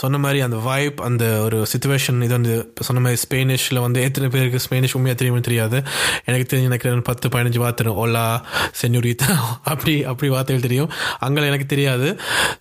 சொன்ன 0.00 0.18
மாதிரி 0.24 0.40
அந்த 0.46 0.58
வைப் 0.66 1.00
அந்த 1.08 1.24
ஒரு 1.46 1.60
சுச்சுவேஷன் 1.72 2.18
இது 2.26 2.34
வந்து 2.38 2.54
சொன்ன 2.88 3.02
மாதிரி 3.06 3.20
ஸ்பெயினிஷில் 3.24 3.82
வந்து 3.86 4.02
எத்தனை 4.08 4.28
பேருக்கு 4.34 4.62
ஸ்பெயினிஷ் 4.66 4.96
உண்மையாக 4.98 5.18
தெரியுமே 5.22 5.40
தெரியாது. 5.48 5.80
எனக்கு 6.28 6.46
தெரிஞ்சு 6.52 6.70
எனக்கு 6.70 7.08
பத்து 7.10 7.32
பதினஞ்சு 7.36 7.62
வார்த்தை 7.64 7.96
ஓலா 8.04 8.26
சென்யூரித்தா 8.82 9.30
அப்படி 9.72 9.96
அப்படி 10.12 10.30
வார்த்தைகள் 10.36 10.66
தெரியும். 10.68 10.92
அங்கே 11.26 11.48
எனக்கு 11.52 11.68
தெரியாது. 11.74 12.10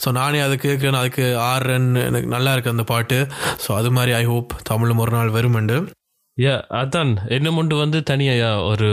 ஸோ 0.05 0.07
நானே 0.21 0.41
அது 0.47 0.57
கேட்குறேன் 0.67 1.01
அதுக்கு 1.03 1.27
ஆறுன்னு 1.51 2.07
எனக்கு 2.09 2.31
நல்லா 2.37 2.53
இருக்குது 2.55 2.75
அந்த 2.77 2.87
பாட்டு. 2.93 3.19
ஸோ 3.65 3.71
அது 3.81 3.91
மாதிரி 3.99 4.13
ஐ 4.23 4.25
ஹோப் 4.33 4.59
தமிழும் 4.71 5.03
ஒரு 5.05 5.13
நாள் 5.19 5.35
வருமெண்டு. 5.39 5.77
யா 6.37 6.51
அதான். 6.75 7.11
என்னமொண்டு 7.27 7.75
வந்து 7.75 8.03
தனியா 8.03 8.33
ஒரு 8.63 8.87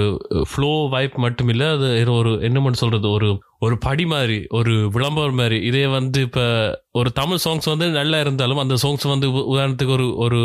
ஃப்ளோ 0.44 0.88
வைப் 0.88 1.16
மட்டும் 1.16 1.48
இல்லை. 1.48 1.66
அது 1.68 1.88
ஒரு 2.12 2.30
என்னமொண்டு 2.40 2.78
சொல்றது 2.78 3.10
ஒரு 3.10 3.28
ஒரு 3.58 3.78
படி 3.78 4.06
மாதிரி 4.06 4.46
ஒரு 4.50 4.90
விளம்பரம் 4.90 5.34
மாதிரி 5.34 5.58
இதே 5.60 5.86
வந்து 5.86 6.20
இப்போ 6.20 6.44
ஒரு 6.92 7.12
தமிழ் 7.12 7.42
சாங்ஸ் 7.44 7.64
வந்து 7.64 7.90
நல்லா 7.90 8.20
இருந்தாலும் 8.20 8.58
அந்த 8.58 8.74
சாங்ஸ் 8.82 9.08
வந்து 9.08 9.32
உ- 9.32 9.46
உதாரணத்துக்கு 9.52 9.92
ஒரு 9.92 10.16
ஒரு 10.18 10.40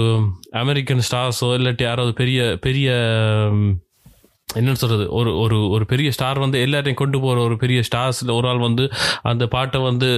அமெரிக்கன் 0.60 1.01
ஸ்டார்ஸோ 1.08 1.50
இல்லாட்டி 1.58 1.82
யாராவது 1.82 2.13
பெரிய 2.13 2.58
பெரிய 2.62 2.89
என்னன்னு 4.50 4.74
சொல்றது 4.74 5.08
ஒரு 5.12 5.39
ஒரு 5.39 5.70
ஒரு 5.70 5.86
பெரிய 5.86 6.12
ஸ்டார் 6.12 6.39
வந்து 6.39 6.62
எல்லாரையும் 6.62 6.96
கொண்டு 6.96 7.20
போகிற 7.20 7.41
ஒரு 7.41 7.58
பெரிய 7.58 7.82
ஸ்டார்ஸில் 7.82 8.34
ஒரு 8.34 8.48
ஆள் 8.48 8.58
வந்து 8.60 8.86
அந்த 9.24 9.48
பாட்டை 9.48 9.82
வந்து 9.82 10.10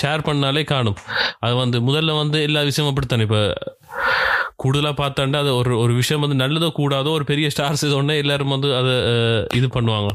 ஷேர் 0.00 0.22
பண்ணாலே 0.22 0.64
காணும். 0.64 0.98
அது 1.38 1.54
வந்து 1.54 1.80
முதல்ல 1.80 2.16
வந்து 2.16 2.42
எல்லா 2.42 2.60
விஷயமும் 2.62 2.92
அப்படித்தானே? 2.92 3.22
இப்போ 3.22 3.40
கூடுதலாக 4.58 5.06
பார்த்தாண்டா 5.06 5.36
அது 5.36 5.56
ஒரு 5.56 5.78
ஒரு 5.78 5.94
விஷயம் 5.94 6.28
வந்து 6.28 6.46
நல்லதோ 6.46 6.70
கூடாதோ 6.76 7.10
ஒரு 7.10 7.24
பெரிய 7.24 7.48
ஸ்டார்ஸ் 7.56 7.84
இது 7.84 7.96
ஒன்றே 7.96 8.18
எல்லாரும் 8.18 8.48
வந்து 8.48 8.76
அதை 8.76 8.92
இது 9.54 9.66
பண்ணுவாங்க. 9.66 10.06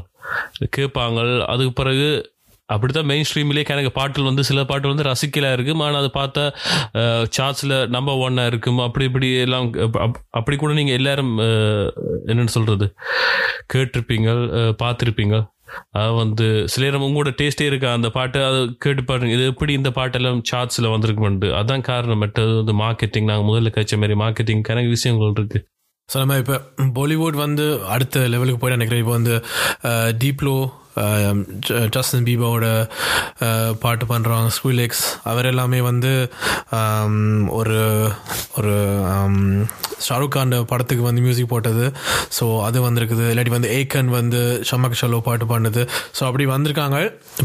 கேட்பாங்க. 0.76 1.44
அதுக்கு 1.44 1.72
பிறகு 1.72 2.32
அப்படித்தான் 2.66 3.04
மெயின் 3.04 3.24
ஸ்ட்ரீம்லேயே 3.34 3.68
எனக்கு 3.68 3.92
பாட்டில் 3.92 4.24
வந்து 4.24 4.44
சில 4.44 4.64
பாட்டு 4.64 4.88
வந்து 4.88 5.02
ரசிக்கலா 5.02 5.52
இருக்கும். 5.52 5.80
ஆனால் 5.80 6.10
அதை 6.12 6.22
பார்த்தா 6.22 6.54
சார்ட்ஸில் 7.38 7.88
நம்பர் 7.88 8.14
ஒன்னாக 8.14 8.46
இருக்கும். 8.46 8.78
அப்படி 8.78 9.04
இப்படி 9.04 9.40
எல்லாம் 9.40 9.74
அப்- 9.74 10.12
அப்படி 10.30 10.56
கூட 10.56 10.72
நீங்கள் 10.72 10.94
எல்லாரும் 10.94 11.38
என்னென்னு 11.38 11.90
என்னன்னு 12.26 12.46
சொல்கிறது 12.46 12.94
கேட்டிருப்பீங்க 13.74 14.28
பார்த்துருப்பீங்க. 14.82 15.52
வந்து 16.20 16.46
சில 16.72 16.84
நேரம் 16.86 17.04
உங்களோட 17.06 17.30
டேஸ்டே 17.40 17.66
இருக்கா? 17.70 17.90
அந்த 17.98 18.08
பாட்டு 18.16 18.38
அது 18.48 18.60
கேட்டு 18.84 19.04
பாருங்க. 19.10 19.32
இது 19.36 19.44
எப்படி 19.52 19.72
இந்த 19.80 19.90
பாட்டெல்லாம் 19.98 20.40
சார்ட்ஸில் 20.50 20.92
வந்திருக்குமெண்டு 20.94 21.50
அதான் 21.60 21.86
காரணம். 21.90 22.22
மற்றது 22.24 22.54
வந்து 22.60 22.74
மார்க்கெட்டிங் 22.84 23.28
நாங்கள் 23.30 23.48
முதல்ல 23.50 23.72
கழிச்ச 23.76 24.00
மாதிரி 24.02 24.18
மார்க்கெட்டிங் 24.24 24.64
கணக்கு 24.70 24.94
விஷயங்கள் 24.96 25.36
இருக்கு. 25.38 25.60
சில 26.08 26.22
மாதிரி 26.30 26.42
இப்போ 26.44 26.56
பாலிவுட் 26.98 27.36
வந்து 27.44 27.66
அடுத்த 27.94 28.24
லெவலுக்கு 28.32 28.60
போயிட்டு 28.62 28.78
நினைக்கிறேன் 28.78 29.04
இப்போ 29.04 29.14
வந்து 29.18 29.34
டீப்ளோ 30.22 30.56
ஜஸ்டின் 31.94 32.26
பீபாவோட 32.28 32.66
பாட்டு 33.84 34.04
பண்ணுறாங்க 34.12 34.50
ஸ்கூலெக்ஸ் 34.56 35.04
அவர் 35.30 35.50
எல்லாமே 35.52 35.80
வந்து 35.90 36.12
ஒரு 37.60 37.78
ஒரு 38.58 38.74
ஷாருக் 40.06 40.34
கான் 40.34 40.52
படத்துக்கு 40.70 41.04
வந்து 41.06 41.22
மியூசிக் 41.24 41.52
போட்டது. 41.52 41.84
ஸோ 42.36 42.44
அது 42.66 42.78
வந்திருக்குது. 42.86 43.24
இல்லாட்டி 43.32 43.52
வந்து 43.56 43.70
ஏக்கன் 43.78 44.10
வந்து 44.18 44.40
ஷம்மக் 44.70 44.98
ஷல்லோ 45.00 45.20
பாட்டு 45.28 45.46
பண்ணது 45.52 45.82
ஸோ 46.18 46.22
அப்படி 46.28 46.46
வந்திருக்காங்க. 46.54 46.98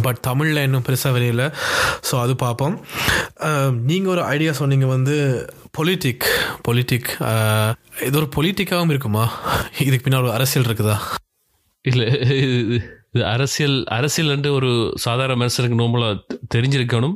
பட் 0.06 0.20
தமிழில் 0.30 0.66
இன்னும் 0.68 0.86
பெருசாக 0.88 1.16
வரையில 1.18 1.46
ஸோ 2.10 2.16
அது 2.24 2.36
பார்ப்போம் 2.46 2.76
நீங்கள் 3.90 4.14
ஒரு 4.16 4.24
ஐடியா 4.36 4.54
சொன்னீங்க 4.62 4.90
வந்து 4.96 5.18
பொலிட்டிக் 5.78 6.28
பொலிட்டிக் 6.68 7.10
இது 8.08 8.16
ஒரு 8.22 8.30
பொலிட்டிக்காகவும் 8.38 8.94
இருக்குமா? 8.96 9.26
இதுக்கு 9.88 10.06
பின்னால் 10.06 10.26
ஒரு 10.28 10.36
அரசியல் 10.38 10.68
இருக்குதா? 10.70 10.98
இல்லை 11.86 12.08
இது 13.14 13.24
அரசியல் 13.34 13.78
அரசியல் 13.98 14.34
என்று 14.34 14.50
ஒரு 14.58 14.72
சாதாரண 15.06 15.36
மனுஷனுக்கு 15.42 15.78
நோம்பலாக 15.82 16.38
தெரிஞ்சிருக்கணும். 16.56 17.16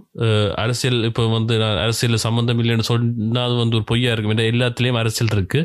அரசியல் 0.63 0.99
இப்போ 1.09 1.23
வந்து 1.35 1.53
நான் 1.63 1.81
அரசியலில் 1.83 2.23
சம்மந்தம் 2.25 2.61
இல்லைன்னு 2.63 2.87
சொன்னால் 2.91 3.45
அது 3.47 3.57
வந்து 3.61 3.77
ஒரு 3.79 3.85
பொய்யா 3.91 4.13
இருக்கும். 4.13 4.33
ஏன்னா 4.35 4.47
எல்லாத்துலேயும் 4.53 4.99
அரசியல் 5.01 5.33
இருக்கு. 5.37 5.61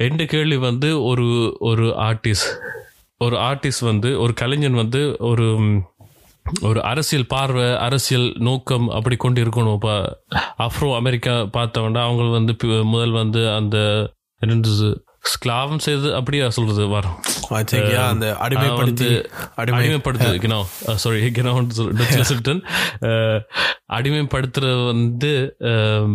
ரெண்டு 0.00 0.24
கேள்வி 0.32 0.58
வந்து 0.68 0.90
ஒரு 1.10 1.28
ஒரு 1.70 1.86
ஆர்டிஸ்ட் 2.08 2.52
ஒரு 3.20 3.36
ஆர்டிஸ்ட் 3.48 3.84
வந்து 3.90 4.10
ஒரு 4.24 4.32
கலைஞன் 4.42 4.78
வந்து 4.82 5.00
ஒரு 5.30 5.46
ஒரு 6.68 6.80
அரசியல் 6.90 7.30
பார்வை 7.32 7.66
அரசியல் 7.86 8.28
நோக்கம் 8.46 8.86
அப்படி 8.98 9.16
கொண்டு 9.24 9.40
இருக்கணும். 9.44 9.76
இப்போ 9.78 9.94
அஃப்ரோ 10.66 10.88
அமெரிக்கா 11.00 11.34
பார்த்தவன்டா 11.56 12.02
அவங்க 12.06 12.30
வந்து 12.38 12.54
முதல் 12.92 13.14
வந்து 13.20 13.42
அந்த 13.58 13.76
ஸ்க்லாவம் 15.24 15.82
செய்து 15.84 16.08
அப்படியா 16.16 16.46
சொல்றது? 16.50 16.84
வரும் 16.88 17.16
I 17.52 17.64
think, 17.64 17.86
yeah, 17.90 18.04
அந்த 18.10 18.26
அடிமைப்படுத்தி 18.42 19.08
அடிமை 19.56 19.78
அடிமைப்படுத்து 19.78 20.28
கினோ 20.38 20.58
சாரி 20.96 21.30
கினோ 21.32 21.52
சொல்லிட்டேன் 21.78 22.60
அடிமைப்படுத்துறது 23.92 24.82
வந்து 24.86 25.30
அஹ், 25.70 26.12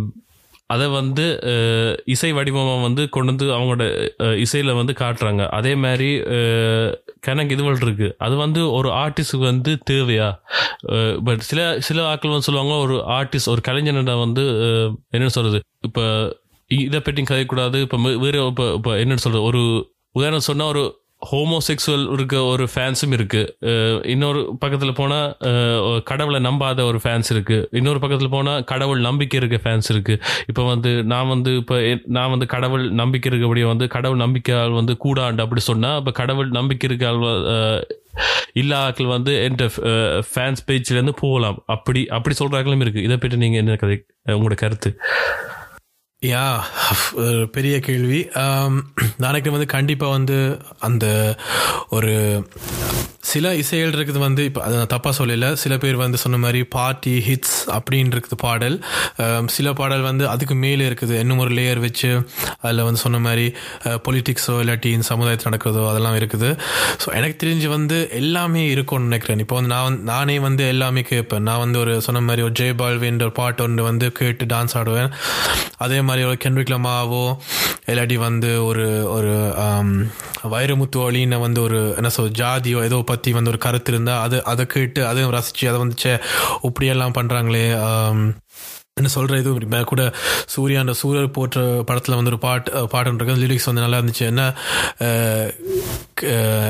அதை 0.69 0.87
வந்து 0.93 1.25
அஹ், 1.51 1.95
இசை 2.07 2.31
வடிவமாக 2.33 2.85
வந்து 2.85 3.03
கொண்டு 3.09 3.31
வந்து 3.31 3.47
அவங்களோட 3.55 3.85
அஹ், 4.19 4.37
இசையில 4.43 4.75
வந்து 4.75 4.93
காட்டுறாங்க. 5.01 5.43
அதே 5.51 5.73
மாதிரி 5.81 6.07
அஹ், 6.35 6.91
கணக்கு 7.21 7.55
இதுவள் 7.55 7.83
இருக்கு. 7.83 8.09
அது 8.19 8.35
வந்து 8.37 8.63
ஒரு 8.73 8.89
ஆர்டிஸ்டுக்கு 9.01 9.45
வந்து 9.45 9.71
தேவையா? 9.89 10.29
பட் 11.23 11.43
சில 11.43 11.59
சில 11.81 12.07
ஆட்கள் 12.07 12.33
வந்து 12.33 12.47
சொல்லுவாங்க 12.47 12.75
ஒரு 12.83 12.97
ஆர்டிஸ்ட் 13.13 13.51
ஒரு 13.51 13.61
கலைஞனிடம் 13.67 14.23
வந்து 14.23 14.43
என்ன 15.11 15.29
சொல்றது? 15.29 15.59
இப்போ 15.81 16.03
இதை 16.71 16.99
பற்றி 16.99 17.23
கதைக்கூடாது 17.31 17.79
இப்போ 17.85 17.97
வேறு 18.25 18.37
இப்போ 18.51 18.67
இப்போ 18.77 18.91
என்னன்னு 19.01 19.23
சொல்கிறது 19.25 19.47
ஒரு 19.49 19.63
உதாரணம் 20.19 20.47
சொன்னால் 20.51 20.71
ஒரு 20.73 20.83
ஹோமோசெக்சுவல் 21.29 22.03
இருக்க 22.13 22.35
ஒரு 22.51 22.63
ஃபேன்ஸும் 22.71 23.13
இருக்கு. 23.17 23.41
இன்னொரு 24.13 24.39
பக்கத்தில் 24.61 24.97
போனால் 24.99 26.01
கடவுளை 26.09 26.39
நம்பாத 26.47 26.83
ஒரு 26.89 26.99
ஃபேன்ஸ் 27.03 27.29
இருக்கு. 27.33 27.57
இன்னொரு 27.79 27.99
பக்கத்தில் 28.03 28.33
போனால் 28.35 28.63
கடவுள் 28.71 29.01
நம்பிக்கை 29.07 29.37
இருக்க 29.39 29.57
ஃபேன்ஸ் 29.63 29.89
இருக்கு. 29.93 30.15
இப்போ 30.51 30.63
வந்து 30.71 30.91
நான் 31.11 31.31
வந்து 31.33 31.51
இப்போ 31.61 31.77
நான் 32.17 32.31
வந்து 32.33 32.47
கடவுள் 32.55 32.85
நம்பிக்கை 33.01 33.29
இருக்கபடியே 33.31 33.67
வந்து 33.73 33.87
கடவுள் 33.95 34.23
நம்பிக்கையால் 34.25 34.77
வந்து 34.79 34.95
கூடாண்டு 35.05 35.45
அப்படி 35.45 35.63
சொன்னால் 35.71 35.99
இப்போ 36.03 36.13
கடவுள் 36.21 36.51
நம்பிக்கை 36.59 36.87
இருக்க 36.89 37.07
ஆள் 37.11 37.23
இல்லா 38.61 38.77
ஆட்கள் 38.87 39.13
வந்து 39.15 39.31
என்கிட்ட 39.45 39.65
ஃபேன்ஸ் 40.33 40.65
பேஜ்லேருந்து 40.67 41.15
போகலாம் 41.23 41.57
அப்படி 41.75 42.03
அப்படி 42.17 42.35
சொல்கிறாங்களும் 42.41 42.85
இருக்கு. 42.85 43.07
இதை 43.09 43.17
பற்றி 43.17 43.39
நீங்கள் 43.45 43.63
என்ன 43.63 43.79
கதை 43.81 43.97
உங்களோட 44.37 44.57
கருத்து? 44.63 44.91
யா 46.21 46.59
ஒரு 47.13 47.49
பெரிய 47.51 47.79
கேள்வி. 47.79 48.27
நாளைக்கு 49.17 49.51
நினைக்கிறேன் 49.51 49.51
வந்து 49.51 49.65
கண்டிப்பாக 49.65 50.11
வந்து 50.11 50.61
அந்த 50.79 51.37
ஒரு 51.89 52.47
சில 53.19 53.55
இசைகள் 53.55 53.89
இருக்குது 53.89 54.17
வந்து 54.17 54.43
இப்போ 54.43 54.61
அதை 54.61 54.77
நான் 54.77 54.85
தப்பாக 54.85 55.11
சொல்லல. 55.17 55.53
சில 55.53 55.77
பேர் 55.77 55.95
வந்து 55.95 56.17
சொன்ன 56.17 56.37
மாதிரி 56.37 56.63
பார்ட்டி 56.63 57.23
ஹிட்ஸ் 57.27 57.71
அப்படின்னு 57.71 58.11
இருக்குது 58.15 58.37
பாடல் 58.37 58.83
சில 59.45 59.73
பாடல் 59.73 60.01
வந்து 60.01 60.29
அதுக்கு 60.29 60.55
மேலே 60.55 60.87
இருக்குது. 60.87 61.19
இன்னும் 61.19 61.37
ஒரு 61.37 61.55
லேயர் 61.55 61.79
வச்சு 61.79 62.29
அதில் 62.59 62.81
வந்து 62.81 62.99
சொன்ன 62.99 63.19
மாதிரி 63.19 63.53
பொலிட்டிக்ஸோ 63.83 64.51
இல்லாட்டி 64.51 64.85
இந்த 64.85 65.05
சமுதாயத்தில் 65.05 65.53
நடக்கிறதோ 65.53 65.89
அதெல்லாம் 65.89 66.15
இருக்குது. 66.15 66.59
ஸோ 67.05 67.13
எனக்கு 67.13 67.47
தெரிஞ்சு 67.47 67.67
வந்து 67.67 68.09
எல்லாமே 68.11 68.69
இருக்கும்னு 68.69 69.03
நினைக்கிறேன். 69.03 69.39
இப்போ 69.39 69.55
வந்து 69.55 69.75
நான் 69.75 69.93
வந்து- 69.93 70.01
நானே 70.01 70.39
வந்து 70.39 70.67
எல்லாமே 70.67 71.01
கேட்பேன். 71.01 71.41
நான் 71.41 71.59
வந்து 71.59 71.79
ஒரு 71.79 72.01
சொன்ன 72.01 72.21
மாதிரி 72.21 72.41
ஒரு 72.41 72.51
ஜெய் 72.59 72.77
பால்வின்ற 72.77 73.15
ஒரு 73.15 73.31
பாட்டு 73.31 73.63
ஒன்று 73.63 73.83
வந்து 73.83 74.11
கேட்டு 74.11 74.45
டான்ஸ் 74.45 74.73
ஆடுவேன். 74.73 75.11
அதே 75.77 76.01
மாதிரி 76.05 76.25
ஒரு 76.25 76.37
கென்ரிக் 76.43 76.73
லமாவோ 76.75 77.23
இல்லாட்டி 77.85 78.17
வந்து 78.17 78.65
ஒரு 78.65 78.85
ஒரு 79.09 79.33
வைரமுத்து 80.49 80.99
அழின்னு 81.07 81.39
வந்து 81.39 81.61
ஒரு 81.61 81.79
என்ன 81.95 82.09
சொல் 82.09 82.31
ஜாதியோ 82.31 82.79
ஏதோ 82.83 82.99
பற்றி 83.05 83.31
வந்து 83.31 83.49
ஒரு 83.49 83.57
கருத்து 83.57 83.91
இருந்தால் 83.91 84.21
அது 84.21 84.39
அதை 84.43 84.65
கேட்டு 84.65 85.07
அதையும் 85.07 85.31
ரசித்து 85.31 85.69
அதை 85.69 85.79
வந்துச்சு 85.81 86.13
இப்படியெல்லாம் 86.61 87.17
பண்ணுறாங்களே 87.17 87.63
என்ன 88.99 89.09
சொல்கிற 89.09 89.37
இது 89.39 89.83
கூட 89.83 90.03
சூர்யான்ற 90.53 90.93
சூரியர் 90.99 91.31
போற்ற 91.31 91.61
படத்தில் 91.85 92.15
வந்து 92.15 92.31
ஒரு 92.31 92.39
பாட்டு 92.39 92.71
பாட்டுன்றது 92.93 93.41
லிரிக்ஸ் 93.41 93.65
வந்து 93.65 93.81
நல்லா 93.81 93.97
இருந்துச்சு. 93.97 94.25
என்ன 94.25 94.43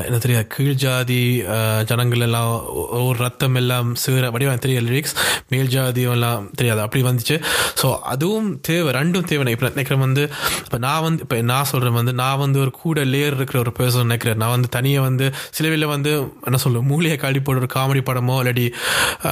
என்ன 0.07 0.17
தெரியாது 0.23 0.47
கீழ் 0.53 0.77
ஜாதி 0.83 1.19
ஜனங்கள் 1.89 2.23
எல்லாம் 2.27 2.51
ஒரு 3.07 3.17
ரத்தம் 3.25 3.57
எல்லாம் 3.61 3.89
சேர 4.03 4.29
வடிவம் 4.35 4.63
தெரியாது 4.63 4.85
லிரிக்ஸ் 4.87 5.13
மேல் 5.51 5.69
ஜாதியும் 5.75 6.13
எல்லாம் 6.15 6.45
தெரியாது. 6.59 6.81
அப்படி 6.85 7.01
வந்துச்சு. 7.07 7.35
ஸோ 7.81 7.87
அதுவும் 8.13 8.47
தேவை 8.67 8.91
ரெண்டும் 8.97 9.27
தேவை. 9.31 9.51
இப்போ 9.55 9.69
நினைக்கிறேன் 9.75 10.03
வந்து 10.05 10.23
இப்போ 10.63 10.77
நான் 10.85 11.03
வந்து 11.07 11.21
இப்போ 11.25 11.37
நான் 11.51 11.69
சொல்கிறேன் 11.71 11.97
வந்து 11.99 12.13
நான் 12.21 12.41
வந்து 12.43 12.59
ஒரு 12.63 12.71
கூட 12.81 13.03
லேயர் 13.11 13.37
இருக்கிற 13.39 13.59
ஒரு 13.65 13.73
பேர்சன் 13.79 14.07
நினைக்கிறேன். 14.09 14.39
நான் 14.43 14.53
வந்து 14.55 14.69
தனியாக 14.77 15.07
வந்து 15.09 15.27
சில 15.57 15.85
வந்து 15.95 16.13
என்ன 16.47 16.59
சொல்லுவேன் 16.65 16.89
மூலிகை 16.93 17.17
காடி 17.25 17.39
போடுற 17.39 17.63
ஒரு 17.63 17.69
காமெடி 17.75 18.03
படமோ 18.09 18.37
இல்லாடி 18.41 18.65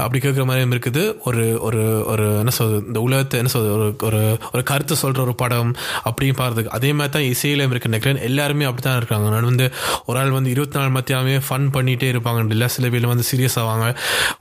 அப்படி 0.03 0.21
கேட்குற 0.25 0.45
மாதிரியும் 0.49 0.75
இருக்குது. 0.75 1.03
ஒரு 1.29 1.45
ஒரு 1.67 1.81
ஒரு 2.13 2.27
என்ன 2.43 2.53
சொல்றது 2.59 2.87
இந்த 2.89 2.99
உலகத்தை 3.07 3.39
என்ன 3.41 3.51
சொல்றது 3.55 3.73
ஒரு 3.79 3.89
ஒரு 4.07 4.21
ஒரு 4.53 4.63
கருத்தை 4.71 4.97
சொல்கிற 5.03 5.21
ஒரு 5.27 5.35
படம் 5.43 5.73
அப்படின்னு 6.07 6.37
பார்த்துக்கு. 6.41 6.71
அதே 6.79 6.93
மாதிரி 6.99 7.13
தான் 7.17 7.27
இசையிலையும் 7.33 7.73
இருக்கு 7.75 7.91
நினைக்கிறேன். 7.93 8.23
எல்லாருமே 8.29 8.67
அப்படி 8.69 8.85
தான் 8.89 8.99
இருக்காங்க. 9.01 9.27
நான் 9.35 9.51
வந்து 9.51 9.67
ஒரு 10.09 10.17
ஆள் 10.21 10.33
வந்து 10.37 10.49
இருபத்தி 10.53 10.77
நாலு 10.77 10.91
மத்தியாலுமே 10.97 11.35
ஃபன் 11.47 11.67
பண்ணிகிட்டே 11.75 12.07
இருப்பாங்க 12.13 12.51
இல்லை 12.55 12.67
சில 12.75 12.89
பேர் 12.93 13.07
வந்து 13.11 13.27
சீரியஸ் 13.29 13.57
ஆவாங்க. 13.61 13.87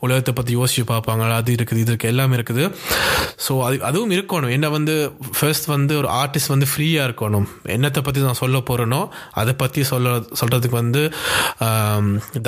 உலகத்தை 0.04 0.34
பற்றி 0.38 0.52
யோசிச்சு 0.58 0.84
பார்ப்பாங்க. 0.92 1.30
அது 1.40 1.52
இருக்குது 1.56 1.82
இது 1.84 1.92
இருக்குது 1.92 2.12
எல்லாமே 2.14 2.36
இருக்குது. 2.38 2.64
ஸோ 3.46 3.52
அது 3.66 3.76
அதுவும் 3.90 4.14
இருக்கணும். 4.16 4.54
என்ன 4.56 4.70
வந்து 4.78 4.96
ஃபர்ஸ்ட் 5.38 5.68
வந்து 5.76 5.94
ஒரு 6.02 6.10
ஆர்டிஸ்ட் 6.22 6.54
வந்து 6.54 6.68
ஃப்ரீயாக 6.72 7.08
இருக்கணும். 7.10 7.46
என்னத்தை 7.76 8.02
பற்றி 8.08 8.26
நான் 8.28 8.42
சொல்ல 8.42 8.58
போகிறேனோ 8.70 9.00
அதை 9.42 9.54
பற்றி 9.62 9.82
சொல்ல 9.92 10.18
சொல்கிறதுக்கு 10.40 10.78
வந்து 10.82 11.04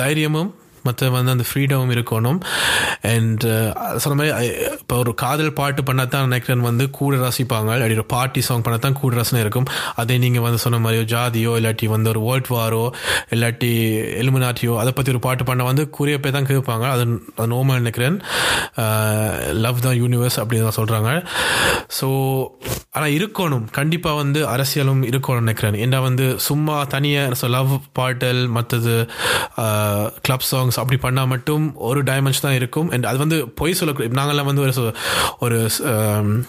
தைரியமும் 0.03 0.51
மற்ற 0.87 1.09
வந்து 1.17 1.33
அந்த 1.35 1.45
ஃப்ரீடமும் 1.49 1.93
இருக்கணும். 1.95 2.39
அண்ட் 3.13 3.43
uh, 3.55 3.69
சொன்ன 4.03 4.15
மாதிரி 4.19 4.31
இப்போ 4.81 4.95
ஒரு 5.03 5.11
காதல் 5.23 5.51
பாட்டு 5.59 5.81
பண்ணால் 5.87 6.11
தான் 6.13 6.25
நினைக்கிறேன் 6.29 6.65
வந்து 6.69 6.85
கூட 6.99 7.19
ரசிப்பாங்க. 7.25 7.69
அப்படி 7.81 7.97
ஒரு 8.01 8.07
பார்ட்டி 8.15 8.41
சாங் 8.47 8.63
பண்ணால் 8.65 8.83
தான் 8.85 8.97
கூட 9.01 9.19
ரசனை 9.21 9.41
இருக்கும். 9.45 9.67
அதே 10.01 10.17
நீங்கள் 10.25 10.45
வந்து 10.47 10.59
சொன்ன 10.65 10.79
மாதிரியோ 10.85 11.03
ஜாதியோ 11.13 11.53
இல்லாட்டி 11.59 11.89
வந்து 11.95 12.11
ஒரு 12.13 12.21
வேர்ல்ட் 12.27 12.51
வாரோ 12.55 12.83
இல்லாட்டி 13.35 13.71
எலுமினாட்டியோ 14.21 14.75
அதை 14.83 14.93
பற்றி 14.97 15.13
ஒரு 15.15 15.21
பாட்டு 15.27 15.43
பண்ணால் 15.49 15.69
வந்து 15.71 15.85
கூறிய 15.97 16.17
போய் 16.23 16.35
தான் 16.37 16.49
கேட்பாங்க. 16.51 16.85
அது 16.95 17.05
அது 17.37 17.49
நோமல் 17.55 17.79
நினைக்கிறேன். 17.81 18.17
லவ் 19.65 19.83
தான் 19.87 19.97
யூனிவர்ஸ் 20.03 20.39
அப்படின்னு 20.43 20.67
தான் 20.69 20.79
சொல்கிறாங்க 20.79 21.09
ஸோ 21.99 22.07
ஆனால் 22.97 23.13
இருக்கணும். 23.17 23.65
கண்டிப்பாக 23.77 24.19
வந்து 24.21 24.39
அரசியலும் 24.53 25.01
இருக்கணும் 25.09 25.45
நினைக்கிறேன். 25.45 25.77
ஏன்னா 25.85 25.97
வந்து 26.07 26.25
சும்மா 26.47 26.75
தனியாக 26.93 27.49
லவ் 27.55 27.73
பாட்டல் 27.97 28.41
மற்றது 28.57 28.93
கிளப் 30.25 30.45
சாங்ஸ் 30.51 30.74
ஸோ 30.75 30.79
அப்படி 30.79 30.99
பண்ணால் 31.01 31.27
மட்டும் 31.27 31.75
ஒரு 31.75 32.03
டைமென்ஷன் 32.03 32.41
தான் 32.41 32.53
இருக்கும். 32.53 32.89
அண்ட் 32.89 33.05
அது 33.05 33.17
வந்து 33.17 33.47
பொய் 33.47 33.73
சொல்ல 33.73 33.93
நாங்கள்லாம் 33.93 34.43
வந்து 34.43 34.61
ஒரு 34.61 34.71
சொ- 34.71 34.95
ஒரு 35.39 35.69
um, 35.83 36.45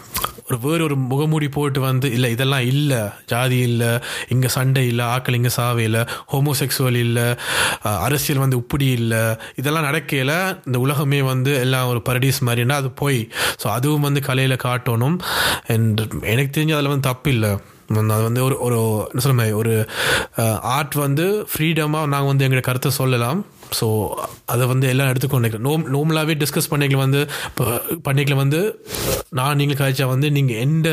ஒரு 0.49 0.59
வேறு 0.59 0.85
ஒரு 0.85 0.97
முகமூடி 0.97 1.49
போட்டு 1.49 1.81
வந்து 1.81 2.13
இல்லை 2.13 2.31
இதெல்லாம் 2.31 2.67
இல்லை. 2.67 2.99
ஜாதி 3.27 3.59
இல்லை. 3.59 3.99
இங்கே 4.29 4.49
சண்டை 4.49 4.87
இல்லை. 4.87 5.05
ஆக்கள் 5.05 5.35
இங்கே 5.35 5.51
சாவே 5.57 5.79
இல்லை. 5.79 6.03
ஹோமோசெக்சுவல் 6.33 6.97
இல்லை. 6.97 7.35
அரசியல் 7.83 8.39
வந்து 8.39 8.57
இப்படி 8.57 8.87
இல்லை. 8.87 9.37
இதெல்லாம் 9.55 9.85
நடக்கையில் 9.85 10.57
இந்த 10.65 10.79
உலகமே 10.79 11.23
வந்து 11.23 11.55
எல்லாம் 11.55 11.89
ஒரு 11.89 12.03
பரடீஸ் 12.03 12.45
மாதிரின்னா 12.45 12.73
அது 12.73 12.91
போய். 12.91 13.29
ஸோ 13.63 13.69
அதுவும் 13.69 14.01
வந்து 14.01 14.21
கலையில் 14.21 14.65
காட்டணும். 14.65 15.19
அண்ட் 15.67 16.01
எனக்கு 16.23 16.61
தெரிஞ்சு 16.61 16.75
அதில் 16.75 16.89
வந்து 16.89 17.09
தப்பு 17.09 17.31
இல்லை. 17.31 17.59
அது 17.89 18.23
வந்து 18.23 18.45
ஒரு 18.45 18.61
ஒரு 18.61 18.79
என்ன 19.09 19.21
சொல்ல 19.21 19.37
மாதிரி 19.37 19.55
ஒரு 19.55 19.89
ஆர்ட் 20.61 20.95
வந்து 20.95 21.47
ஃப்ரீடமாக 21.53 22.07
நாங்கள் 22.07 22.27
வந்து 22.27 22.49
எங்களோட 22.49 22.61
கருத்தை 22.61 22.91
சொல்லலாம். 22.91 23.47
ஸோ 23.81 23.87
அதை 24.53 24.65
வந்து 24.73 24.87
எல்லாம் 24.93 25.11
எடுத்துக்கொண்டு 25.13 25.59
நோம் 25.67 25.85
நோம்லாவே 25.95 26.35
டிஸ்கஸ் 26.43 26.71
பண்ணிக்கல 26.73 27.01
வந்து 27.05 27.21
இப்போ 27.49 27.65
பண்ணிக்கல 28.09 28.37
வந்து 28.43 28.61
நான் 29.39 29.59
நீங்கள் 29.61 29.79
காய்ச்சா 29.81 30.07
வந்து 30.15 30.31
நீங்கள் 30.37 30.61
எந்த 30.67 30.89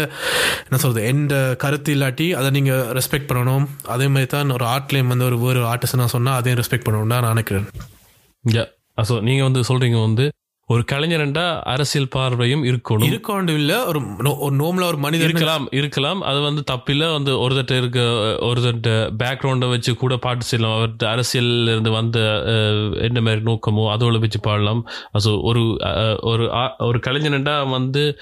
என்ன 0.65 0.79
சொல்கிறது 0.83 1.07
எந்த 1.07 1.55
கருத்து 1.63 1.95
இல்லாட்டி 1.95 2.27
அதை 2.39 2.49
நீங்கள் 2.57 2.85
ரெஸ்பெக்ட் 2.99 3.29
பண்ணணும். 3.31 3.65
அதே 3.95 4.07
மாதிரி 4.13 4.29
தான் 4.35 4.55
ஒரு 4.57 4.65
ஆர்ட்லேயும் 4.73 5.11
வந்து 5.13 5.25
ஒரு 5.25 5.39
வேறு 5.43 5.65
ஆர்டிஸ்ட் 5.71 6.01
நான் 6.01 6.15
சொன்னால் 6.15 6.37
அதையும் 6.39 6.59
ரெஸ்பெக்ட் 6.61 6.87
பண்ணணும் 6.87 7.11
நான் 7.13 7.33
நினைக்கிறேன். 7.35 7.67
ஸோ 9.09 9.15
நீங்கள் 9.27 9.47
வந்து 9.49 9.61
சொல்கிறீங்க 9.69 9.99
வந்து 10.07 10.25
ஒரு 10.67 10.83
கலைஞரண்டா 10.91 11.59
அரசியல் 11.59 12.07
பார்வையும் 12.07 12.63
இருக்கணும். 12.63 13.19
இருக்கோண்டு 13.19 13.49
இல்லை 13.49 13.75
ஒரு 13.75 13.99
நோ- 13.99 14.85
ஒரு 14.85 14.97
மனிதர் 14.97 15.29
இருக்கலாம் 15.29 15.67
இருக்கலாம். 15.71 16.21
அது 16.21 16.41
வந்து 16.41 16.63
தப்பில்ல 16.71 17.11
வந்து 17.11 17.39
ஒரு 17.39 17.55
தட்ட 17.55 17.77
இருக்க 17.77 17.99
ஒரு 18.41 18.61
தட்ட 18.61 19.11
பேக்ரவுண்டை 19.19 19.69
வச்சு 19.69 19.95
கூட 19.95 20.17
பாட்டு 20.17 20.43
செய்யலாம். 20.43 20.77
அவர்கிட்ட 20.77 21.03
அரசியல்ல 21.03 21.63
இருந்து 21.63 21.91
வந்த 21.91 22.19
என்ன 23.01 23.21
மாதிரி 23.21 23.41
நோக்கமோ 23.41 23.79
அதோட 23.79 24.19
வச்சு 24.19 24.39
பாடலாம். 24.39 24.87
அது 25.11 25.41
ஒரு 25.41 25.77
ஒரு 26.21 26.51
ஒரு 26.77 26.99
கலைஞனண்டா 27.07 27.69
வந்து 27.69 28.19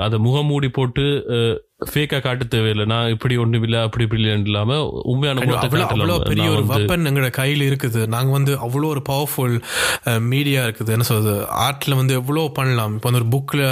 அதை 0.00 0.18
முகமூடி 0.18 0.68
போட்டு 0.68 1.24
ஃபேக்கா 1.80 2.18
காட்ட 2.20 2.44
தேவையில்லை. 2.44 2.84
நான் 2.84 3.08
இப்படி 3.08 3.36
ஒன்றும் 3.36 3.62
இல்லை 3.62 3.80
அப்படி 3.80 4.04
இப்படி 4.04 4.22
இல்லைன்னு 4.22 4.44
இல்லாம 4.44 4.78
உண்மையான 5.04 5.42
அவ்வளோ. 5.88 6.14
பெரிய 6.28 6.46
ஒரு 6.48 6.62
வெப்பன் 6.72 7.06
எங்களோட 7.08 7.30
கையில் 7.32 7.62
இருக்குது. 7.62 8.00
நாங்கள் 8.06 8.32
வந்து 8.32 8.52
அவ்வளோ 8.58 8.86
ஒரு 8.86 9.02
பவர்ஃபுல் 9.08 9.54
மீடியா 10.26 10.60
இருக்குது. 10.62 10.90
என்ன 10.90 11.02
சொல்றது? 11.02 11.34
ஆர்ட்டில் 11.58 11.94
வந்து 11.94 12.14
எவ்வளோ 12.14 12.44
பண்ணலாம். 12.54 12.94
இப்போ 12.94 13.08
வந்து 13.10 13.20
ஒரு 13.22 13.30
புக்கில் 13.34 13.64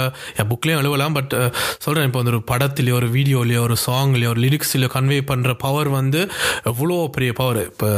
புக்லேயும் 0.47 0.81
எழுவலாம் 0.81 1.13
பட் 1.13 1.33
சொல்கிறேன் 1.79 2.07
இப்போ 2.07 2.21
வந்து 2.21 2.33
ஒரு 2.33 2.43
படத்துலையோ 2.47 2.95
ஒரு 2.95 3.09
வீடியோலையோ 3.13 3.61
ஒரு 3.61 3.77
சாங்லேயோ 3.85 4.29
ஒரு 4.29 4.41
லிரிக்ஸ்லையோ 4.41 4.89
கன்வே 4.93 5.19
பண்ணுற 5.27 5.53
பவர் 5.57 5.89
வந்து 5.93 6.21
எவ்வளோ 6.65 6.97
பெரிய 7.11 7.33
பவர் 7.33 7.61
இப்போ 7.65 7.89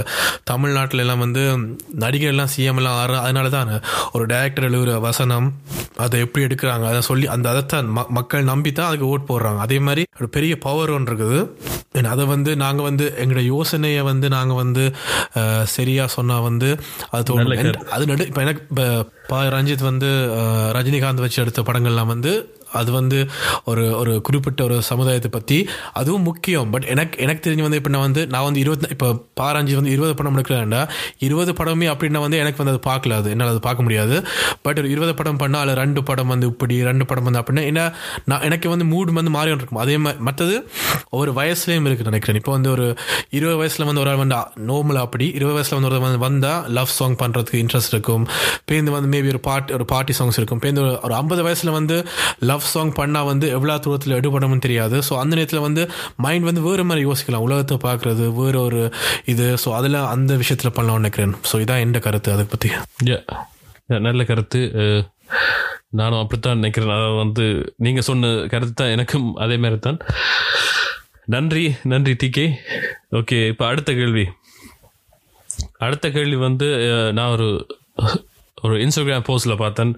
தமிழ்நாட்டில் 0.44 1.00
எல்லாம் 1.00 1.24
வந்து 1.24 1.46
நடிகர் 2.00 2.34
எல்லாம் 2.34 2.52
சிஎம் 2.54 2.78
எல்லாம் 2.78 3.00
ஆறு 3.00 3.18
அதனால 3.22 3.50
தான் 3.50 3.72
ஒரு 4.12 4.26
டேரக்டர் 4.26 4.68
எழுதுகிற 4.68 4.98
வசனம் 5.02 5.50
அதை 6.00 6.20
எப்படி 6.20 6.46
எடுக்கிறாங்க 6.46 6.86
அதை 6.88 7.02
சொல்லி 7.04 7.28
அந்த 7.30 7.48
அதைத்தான் 7.50 7.90
ம- 7.96 8.10
மக்கள் 8.18 8.50
நம்பி 8.50 8.72
தான் 8.74 8.90
அதுக்கு 8.90 9.10
ஓட் 9.10 9.30
போடுறாங்க. 9.30 9.60
அதே 9.60 9.80
மாதிரி 9.80 9.99
ஒரு 10.16 10.28
பெரிய 10.34 10.54
பவர் 10.62 10.92
ஒன்று 10.92 11.12
இருக்குது. 11.12 11.40
அதை 12.10 12.24
வந்து 12.28 12.52
நாங்கள் 12.58 12.86
வந்து 12.86 13.06
எங்களோட 13.18 13.44
யோசனையை 13.48 14.02
வந்து 14.08 14.28
நாங்கள் 14.30 14.58
வந்து 14.58 14.84
அஹ், 15.36 15.66
சரியா 15.72 16.06
சொன்னால் 16.14 16.44
வந்து 16.44 16.70
அது 17.10 17.24
தோணும் 17.30 17.54
அது 17.92 18.06
நடு 18.06 18.28
இப்போ 18.28 18.42
எனக்கு 18.42 18.62
இப்போ 18.68 18.86
பா 19.28 19.40
ரஞ்சித் 19.54 19.84
வந்து 19.86 20.10
ரஜினிகாந்த் 20.76 21.24
வச்சு 21.24 21.42
எடுத்த 21.42 21.62
படங்கள்லாம் 21.64 22.12
வந்து 22.12 22.34
அது 22.80 22.90
வந்து 22.92 23.20
ஒரு 23.72 23.84
ஒரு 24.00 24.14
குறிப்பிட்ட 24.28 24.64
ஒரு 24.68 24.78
சமுதாயத்தை 24.90 25.32
பற்றி 25.38 25.58
அதுவும் 26.02 26.26
முக்கியம். 26.30 26.70
பட் 26.74 26.86
எனக்கு 26.94 27.16
எனக்கு 27.26 27.44
தெரிஞ்சு 27.46 27.66
வந்து 27.68 27.80
இப்போ 27.82 27.92
நான் 27.96 28.06
வந்து 28.08 28.22
நான் 28.34 28.46
வந்து 28.48 28.60
இருபத்தி 28.64 28.90
இப்போ 28.96 29.08
பாரஞ்சு 29.42 29.76
வந்து 29.80 29.94
இருபது 29.96 30.14
படம் 30.20 30.36
எடுக்கிறேன்டா 30.38 30.82
இருபது 31.28 31.54
படமே 31.60 31.88
அப்படின்னா 31.94 32.22
வந்து 32.26 32.40
எனக்கு 32.44 32.62
வந்து 32.62 32.74
அது 32.76 32.84
பார்க்கல. 32.90 33.18
அது 33.22 33.30
என்னால் 33.36 33.52
அது 33.54 33.62
பார்க்க 33.68 33.86
முடியாது. 33.88 34.16
பட் 34.66 34.80
ஒரு 34.84 34.90
இருபது 34.96 35.14
படம் 35.22 35.40
பண்ணால் 35.44 35.64
அதில் 35.64 35.80
ரெண்டு 35.84 36.04
படம் 36.10 36.32
வந்து 36.34 36.48
இப்படி 36.54 36.78
ரெண்டு 36.90 37.08
படம் 37.12 37.28
வந்து 37.30 37.42
அப்படின்னா 37.42 37.66
என்ன 37.72 37.82
நான் 38.32 38.46
எனக்கு 38.50 38.68
வந்து 38.74 38.88
மூடு 38.94 39.18
வந்து 39.20 39.34
மாறி 39.38 39.54
இருக்கும் 39.56 39.82
அதே 39.86 39.98
மாதிரி 40.06 40.24
மற்றது 40.28 40.56
ஒவ்வொரு 41.14 41.32
வயசுலேயும் 41.40 41.88
இருக்குது 41.90 42.10
நினைக்கிறேன். 42.12 42.40
இப்போ 42.42 42.52
வந்து 42.58 42.70
ஒரு 42.76 42.86
இருபது 43.38 43.58
வயசில் 43.62 43.88
வந்து 43.90 44.02
ஒரு 44.04 44.10
ஆள் 44.12 44.22
வந்து 44.24 44.38
நோமலாக 44.70 45.08
அப்படி 45.08 45.26
இருபது 45.38 45.56
வயசில் 45.58 45.78
வந்து 45.78 45.90
ஒரு 45.92 46.00
வந்து 46.06 46.20
வந்தால் 46.28 46.68
லவ் 46.78 46.94
சாங் 46.98 47.18
பண்ணுறதுக்கு 47.22 47.62
இன்ட்ரெஸ்ட் 47.64 47.94
இருக்கும். 47.96 48.26
பேருந்து 48.70 48.94
வந்து 48.96 49.10
மேபி 49.14 49.30
ஒரு 49.36 49.42
பாட்டு 49.50 49.74
ஒரு 49.78 49.86
பார்ட்டி 49.94 50.14
சாங்ஸ் 50.20 50.40
இருக்கும். 50.40 50.62
பேருந்து 50.64 50.84
ஒரு 51.08 51.16
ஐம்பது 51.22 51.44
வயசில் 51.48 51.76
வந்து 51.78 51.98
லவ் 52.50 52.59
சாங் 52.74 52.94
பண்ணால் 53.00 53.30
வந்து 53.32 53.50
எவ்வளோ 53.58 53.78
தூரத்தில் 53.86 54.18
எடுபடணும்னு 54.20 54.66
தெரியாது. 54.66 54.98
ஸோ 55.10 55.14
அந்த 55.22 55.34
நேரத்தில் 55.36 55.66
வந்து 55.68 55.84
மைண்ட் 56.26 56.48
வந்து 56.50 56.62
வேறு 56.68 56.84
மாதிரி 56.90 57.06
யோசிக்கலாம். 57.08 57.46
உலகத்தை 57.48 57.78
பார்க்குறது 57.88 58.26
வேறு 58.40 58.60
ஒரு 58.62 58.82
இது. 59.26 59.46
ஸோ 59.64 59.72
அதில் 59.80 60.00
அந்த 60.16 60.36
விஷயத்தில் 60.36 60.76
பண்ணலாம்னு 60.80 61.04
நினைக்கிறேன். 61.04 61.36
ஸோ 61.52 61.62
இதான் 61.66 61.86
எந்த 61.88 62.00
கருத்து 62.00 62.32
அதை 62.32 62.46
பற்றி 62.56 62.72
நல்ல 64.08 64.24
கருத்து. 64.24 64.60
Uh, 64.82 65.00
நானும் 66.00 66.20
அப்படித்தான் 66.22 66.60
நினைக்கிறேன். 66.60 66.92
அதை 66.98 67.10
வந்து 67.24 67.46
நீங்கள் 67.86 68.06
சொன்ன 68.08 68.32
கருத்து 68.54 68.74
தான் 68.74 68.94
எனக்கும் 68.96 69.28
அதே 69.44 69.58
மாதிரி 69.58 69.80
தான் 69.80 70.00
நன்றி 71.36 71.64
நன்றி 71.84 72.14
டிகே 72.24 72.46
ஓகே 73.20 73.48
இப்போ 73.48 73.66
அடுத்த 73.68 73.94
கேள்வி. 73.94 74.26
அடுத்த 75.78 76.10
கேள்வி 76.10 76.36
வந்து 76.48 76.68
uh, 76.90 77.12
நான் 77.12 77.34
ஒரு 77.38 77.50
ஒரு 78.66 78.76
இன்ஸ்டாகிராம் 78.86 79.28
போஸ்டில் 79.30 79.62
பார்த்தேன். 79.64 79.94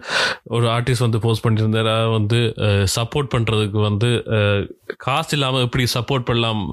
ஒரு 0.56 0.68
ஆர்டிஸ்ட் 0.76 1.06
வந்து 1.06 1.22
போஸ்ட் 1.26 1.46
பண்ணியிருந்தார். 1.46 1.92
வந்து 2.18 2.40
சப்போர்ட் 2.96 3.32
பண்ணுறதுக்கு 3.36 3.80
வந்து 3.90 4.10
காசு 5.06 5.32
இல்லாமல் 5.38 5.66
எப்படி 5.66 5.84
சப்போர்ட் 5.96 6.28
பண்ணலாம்? 6.30 6.64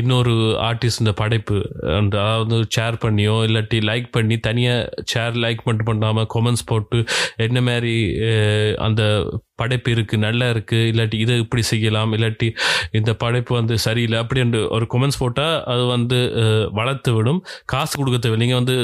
இன்னொரு 0.00 0.34
ஆர்டிஸ்ட் 0.68 1.02
இந்த 1.04 1.14
படைப்பு 1.22 1.58
அந்த 1.98 2.16
அதாவது 2.24 2.58
ஷேர் 2.76 2.96
பண்ணியோ 3.04 3.36
இல்லாட்டி 3.48 3.80
லைக் 3.90 4.08
பண்ணி 4.16 4.38
தனியாக 4.48 5.04
ஷேர் 5.12 5.36
லைக் 5.44 5.66
மட்டும் 5.68 5.90
பண்ணாமல் 5.90 6.30
கொமெண்ட்ஸ் 6.36 6.68
போட்டு 6.70 7.00
என்ன 7.46 7.58
மாதிரி 7.68 7.94
அந்த 8.86 9.02
படைப்பு 9.60 9.90
இருக்கு 9.94 10.16
நல்லா 10.24 10.46
இருக்கு 10.54 10.78
இல்லாட்டி 10.90 11.16
இதை 11.22 11.36
இப்படி 11.44 11.62
செய்யலாம் 11.70 12.12
இல்லாட்டி 12.16 12.48
இந்த 12.98 13.10
படைப்பு 13.22 13.52
வந்து 13.58 13.74
சரியில்லை 13.84 14.18
அப்படின்னு 14.22 14.60
ஒரு 14.76 14.84
கொமெண்ட்ஸ் 14.92 15.20
போட்டால் 15.22 15.56
அது 15.72 15.84
வந்து 15.94 16.18
வளர்த்து 16.78 17.10
விடும். 17.16 17.40
காசு 17.72 17.92
கொடுக்க 18.00 18.18
தேவை 18.26 18.36
நீங்கள் 18.42 18.60
வந்து 18.60 18.76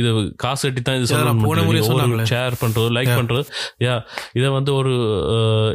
இது 0.00 0.10
காசு 0.44 0.62
கட்டி 0.66 0.82
தான் 0.88 0.98
இது 1.00 1.20
நான் 1.28 1.44
போன 1.80 1.92
முறை 1.92 1.98
சொன்னாங்களே. 1.98 2.26
ஷேர் 2.32 2.56
பண்றது 2.62 2.88
லைக் 2.96 3.12
பண்றது. 3.20 3.44
யா 3.86 3.94
இதை 4.32 4.50
வந்து 4.50 4.70
ஒரு 4.74 4.92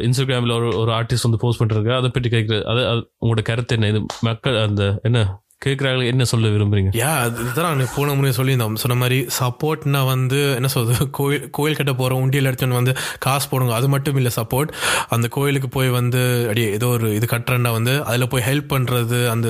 இன்ஸ்டாகிராம்ல 0.06 0.56
ஒரு 0.60 0.68
ஒரு 0.82 0.92
ஆர்டிஸ்ட் 0.92 1.28
வந்து 1.28 1.42
போஸ்ட் 1.44 1.62
பண்றாங்க 1.62 1.94
அதை 1.96 2.10
பற்றி 2.16 2.30
கேட்குறது 2.36 2.64
அது 2.72 2.82
உங்களோட 3.24 3.42
கருத்து 3.42 3.76
என்ன? 3.76 3.88
இது 3.88 4.02
மக்கள் 4.20 4.58
அந்த 4.66 4.84
என்ன? 5.02 5.20
கேட்குறாங்க 5.66 6.06
என்ன 6.12 6.26
சொல்ல 6.32 6.50
விரும்புறீங்க? 6.54 6.90
யா 7.02 7.12
இதுதான் 7.42 7.68
நான் 7.68 7.92
போன 7.96 8.14
முறையை 8.18 8.34
சொல்லியிருந்தோம். 8.38 8.76
சொன்ன 8.82 8.96
மாதிரி 9.02 9.18
சப்போர்ட்னா 9.38 10.00
வந்து 10.12 10.40
என்ன 10.58 10.68
சொல்றது 10.74 11.08
கோயில் 11.18 11.44
கோயில் 11.58 11.78
கட்ட 11.80 11.92
போகிறோம் 12.00 12.22
உண்டியல் 12.24 12.48
எடுத்துன்னு 12.50 12.78
வந்து 12.80 12.94
காசு 13.26 13.46
போடுங்க. 13.52 13.74
அது 13.80 13.88
மட்டும் 13.94 14.18
இல்லை 14.20 14.32
சப்போர்ட். 14.38 14.72
அந்த 15.16 15.26
கோயிலுக்கு 15.36 15.70
போய் 15.76 15.90
வந்து 15.98 16.22
அப்படியே 16.46 16.68
ஏதோ 16.78 16.88
ஒரு 16.96 17.08
இது 17.18 17.28
கட்டுறேன்னா 17.34 17.72
வந்து 17.78 17.94
அதில் 18.08 18.30
போய் 18.34 18.46
ஹெல்ப் 18.48 18.68
பண்ணுறது 18.74 19.20
அந்த 19.34 19.48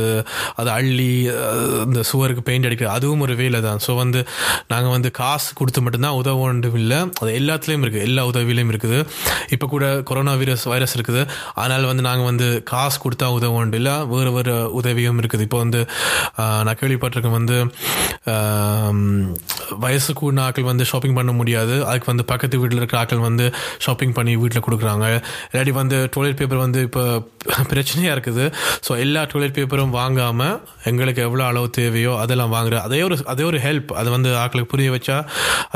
அதை 0.61 0.70
அள்ளி 0.79 1.11
அந்த 1.85 2.03
சுவருக்கு 2.11 2.44
பெயிண்ட் 2.48 2.68
அடிக்கிறது 2.68 2.94
அதுவும் 2.98 3.24
ஒரு 3.27 3.37
வேலை 3.42 3.61
தான். 3.68 3.81
ஸோ 3.87 3.94
வந்து 4.03 4.22
நாங்கள் 4.74 4.94
வந்து 4.96 5.12
காசு 5.20 5.48
கொடுத்து 5.61 5.83
மட்டும்தான் 5.87 6.18
உதவணும் 6.20 6.79
இல்லை 6.83 7.00
அது 7.22 7.31
எல்லாத்துலேயும் 7.40 7.85
இருக்குது 7.85 8.05
எல்லா 8.09 8.22
உதவியிலையும் 8.31 8.72
இருக்குது. 8.72 8.98
இப்போ 9.55 9.66
கூட 9.74 9.85
கொரோனா 10.09 10.33
வைரஸ் 10.40 10.66
வைரஸ் 10.72 10.94
இருக்குது. 10.98 11.22
அதனால் 11.61 11.90
வந்து 11.90 12.05
நாங்கள் 12.09 12.29
வந்து 12.31 12.48
காசு 12.72 12.96
கொடுத்தா 13.05 13.27
உதவும் 13.38 13.74
இல்லை 13.79 13.94
வேறு 14.12 14.31
வேறு 14.37 14.55
உதவியும் 14.79 15.18
இருக்குது. 15.22 15.44
இப்போ 15.48 15.59
வந்து 15.64 15.81
நான் 16.66 16.78
கேள்விப்பட்டிருக்கேன் 16.82 17.36
வந்து 17.38 17.58
வயசு 19.84 20.10
கூடின 20.20 20.42
ஆட்கள் 20.46 20.68
வந்து 20.70 20.84
ஷாப்பிங் 20.90 21.16
பண்ண 21.18 21.32
முடியாது. 21.38 21.74
அதுக்கு 21.88 22.08
வந்து 22.12 22.24
பக்கத்து 22.32 22.60
வீட்டில் 22.62 22.80
இருக்கிற 22.80 22.98
ஆட்கள் 23.02 23.26
வந்து 23.28 23.46
ஷாப்பிங் 23.84 24.14
பண்ணி 24.18 24.32
வீட்டில் 24.42 24.64
கொடுக்குறாங்க. 24.66 25.06
இல்லாட்டி 25.50 25.74
வந்து 25.80 25.98
டாய்லெட் 26.16 26.38
பேப்பர் 26.40 26.64
வந்து 26.66 26.82
இப்போ 26.88 27.04
பிரச்சனையாக 27.70 28.14
இருக்குது. 28.16 28.44
ஸோ 28.86 28.92
எல்லா 29.04 29.22
டாய்லெட் 29.32 29.56
பேப்பரும் 29.56 29.94
வாங்காமல் 29.98 30.54
எங்களுக்கு 30.90 31.20
எவ்வளோ 31.28 31.44
அளவு 31.50 31.68
தேவையோ 31.78 32.12
அதெல்லாம் 32.22 32.52
வாங்குற 32.54 32.76
அதே 32.86 33.00
ஒரு 33.08 33.16
அதே 33.32 33.44
ஒரு 33.50 33.58
ஹெல்ப் 33.66 33.90
அது 34.00 34.08
வந்து 34.16 34.30
ஆட்களுக்கு 34.42 34.72
புரிய 34.74 34.90
வச்சா 34.94 35.18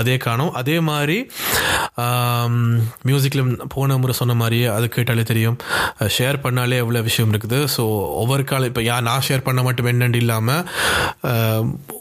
அதே 0.00 0.16
காணும். 0.26 0.52
அதே 0.60 0.76
மாதிரி 0.90 1.18
மியூசிக்கில் 3.08 3.42
போன 3.74 3.96
முறை 4.02 4.14
சொன்ன 4.18 4.36
மாதிரியே 4.40 4.66
அது 4.76 4.86
கேட்டாலே 4.96 5.24
தெரியும். 5.30 5.56
ஷேர் 6.16 6.38
பண்ணாலே 6.44 6.76
எவ்வளோ 6.84 7.02
விஷயம் 7.08 7.32
இருக்குது. 7.32 7.58
ஸோ 7.74 7.82
ஒவ்வொரு 8.22 8.44
காலம் 8.50 8.70
இப்போ 8.70 8.84
யா 8.88 8.96
நான் 9.08 9.26
ஷேர் 9.28 9.46
பண்ண 9.48 9.62
மட்டும் 9.68 9.90
என்னண்டு 9.92 10.20
இல்லாமல் 10.22 10.64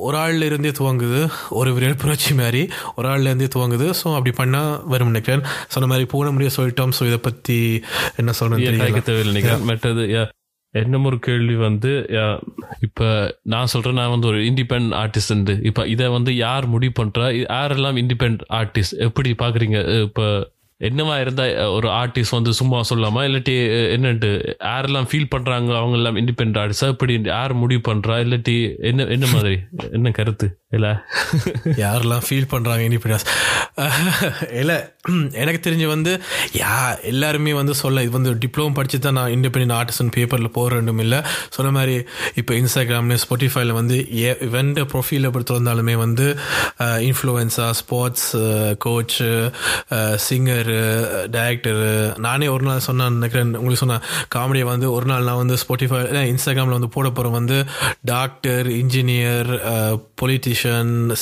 ஒரு 0.07 0.17
ஆள்ல 0.23 0.49
இருந்தே 0.51 0.73
துவங்குது. 0.79 1.21
ஒரு 1.59 1.71
விரல் 1.77 1.99
புரட்சி 2.03 2.33
மாதிரி 2.41 2.63
ஒரு 2.97 3.09
ஆள்ல 3.13 3.31
இருந்தே 3.31 3.51
துவங்குது. 3.57 3.89
ஸோ 4.01 4.07
அப்படி 4.17 4.33
பண்ணால் 4.41 4.73
வரும் 4.93 5.11
நினைக்கிறேன். 5.13 5.45
சொன்ன 5.75 5.89
மாதிரி 5.93 6.07
போன 6.15 6.31
முறையே 6.37 6.53
சொல்லிட்டோம். 6.57 6.95
ஸோ 6.99 7.03
இதை 7.11 7.21
பற்றி 7.29 7.59
என்ன 8.21 8.39
தேவையில்லை 8.39 9.33
நினைக்கிறேன். 9.33 9.63
மற்றது 9.71 10.05
yeah, 10.75 11.05
ஒரு 11.05 11.19
கேள்வி 11.19 11.55
வந்து 11.55 12.05
இப்போ 12.79 13.37
நான் 13.41 13.65
சொல்கிறேன் 13.65 13.97
நான் 13.97 14.09
வந்து 14.09 14.27
ஒரு 14.27 14.37
இண்டிபெண்ட் 14.37 14.93
ஆர்டிஸ்ட் 14.93 15.65
இப்போ 15.65 15.87
இதை 15.87 16.07
வந்து 16.07 16.35
யார் 16.35 16.65
முடிவு 16.65 17.03
பண்ணுறா 17.03 17.45
யாரெல்லாம் 17.51 17.99
இண்டிபெண்ட் 18.03 18.39
ஆர்டிஸ்ட் 18.49 18.97
எப்படி 18.97 19.31
பார்க்குறீங்க 19.31 20.01
இப்போ 20.01 20.55
என்னவா 20.83 21.21
இருந்தா 21.21 21.71
ஒரு 21.71 21.87
ஆர்டிஸ்ட் 21.87 22.31
வந்து 22.31 22.53
சும்மா 22.53 22.81
சொல்லாமா? 22.89 23.21
இல்லாட்டி 23.27 23.53
என்னட்டு 23.95 23.95
என்னன்ட்டு 23.95 24.53
யாரெல்லாம் 24.63 25.07
ஃபீல் 25.11 25.25
பண்றாங்க? 25.29 25.77
அவங்க 25.77 25.97
எல்லாம் 25.97 26.15
இண்டிபெண்ட் 26.15 26.57
ஆர்டிஸ்டா 26.63 26.87
இப்படி 26.87 27.21
யார் 27.23 27.53
முடிவு 27.53 27.93
பண்றா? 27.93 28.17
இல்லாட்டி 28.23 28.79
என்ன 28.79 29.05
என்ன 29.05 29.25
மாதிரி? 29.33 29.59
என்ன 29.91 30.11
கருத்து? 30.11 30.57
இல்லை? 30.71 30.89
யாரெல்லாம் 31.81 32.23
ஃபீல் 32.27 32.51
பண்ணுறாங்க 32.53 32.81
இண்டிபெண்டன்ஸ் 32.87 33.25
இல்லை 34.61 34.75
எனக்கு 35.33 35.59
தெரிஞ்சு 35.65 35.85
வந்து 35.85 36.11
யா 36.53 36.71
எல்லாருமே 37.11 37.51
வந்து 37.53 37.73
சொல்ல 37.81 38.03
இது 38.03 38.11
வந்து 38.17 38.31
டிப்ளமோ 38.35 38.73
படித்து 38.73 38.97
தான் 38.99 39.13
நான் 39.13 39.33
இண்டிபெண்ட் 39.35 39.73
ஆர்டிஸ்ட் 39.73 40.11
பேப்பரில் 40.15 40.53
போகிறேன்டும் 40.57 40.99
இல்லை. 40.99 41.19
சொன்ன 41.49 41.71
மாதிரி 41.71 41.95
இப்போ 42.35 42.53
இன்ஸ்டாகிராம்ல 42.53 43.17
ஸ்பாட்டிஃபைல 43.23 43.71
வந்து 43.71 43.97
வெண்ட 44.55 44.83
ப்ரொஃபைலை 44.93 45.31
பொறுத்து 45.35 45.57
வந்தாலுமே 45.59 45.95
வந்து 45.95 46.25
influencer 47.09 47.69
sports 47.81 48.27
coach 48.85 49.29
singer 50.27 50.79
director 51.37 51.87
நானே 52.17 52.47
ஒரு 52.47 52.63
நாள் 52.63 52.79
சொன்னேன் 52.79 53.17
நினைக்கிறேன். 53.19 53.55
உங்களுக்கு 53.61 53.83
சொன்னேன் 53.85 54.03
காமெடியை 54.35 54.67
வந்து 54.73 54.89
ஒரு 54.91 55.05
நாள் 55.05 55.29
நான் 55.29 55.41
வந்து 55.43 55.57
ஸ்பாட்டிஃபை 55.63 56.01
இன்ஸ்டாகிராமில் 56.33 56.77
வந்து 56.79 56.93
போட 56.97 57.07
போகிறேன் 57.11 57.37
வந்து 57.39 57.59
டாக்டர் 58.05 58.67
இன்ஜினியர் 58.81 59.51
பொலிட்டிஷியன் 60.21 60.55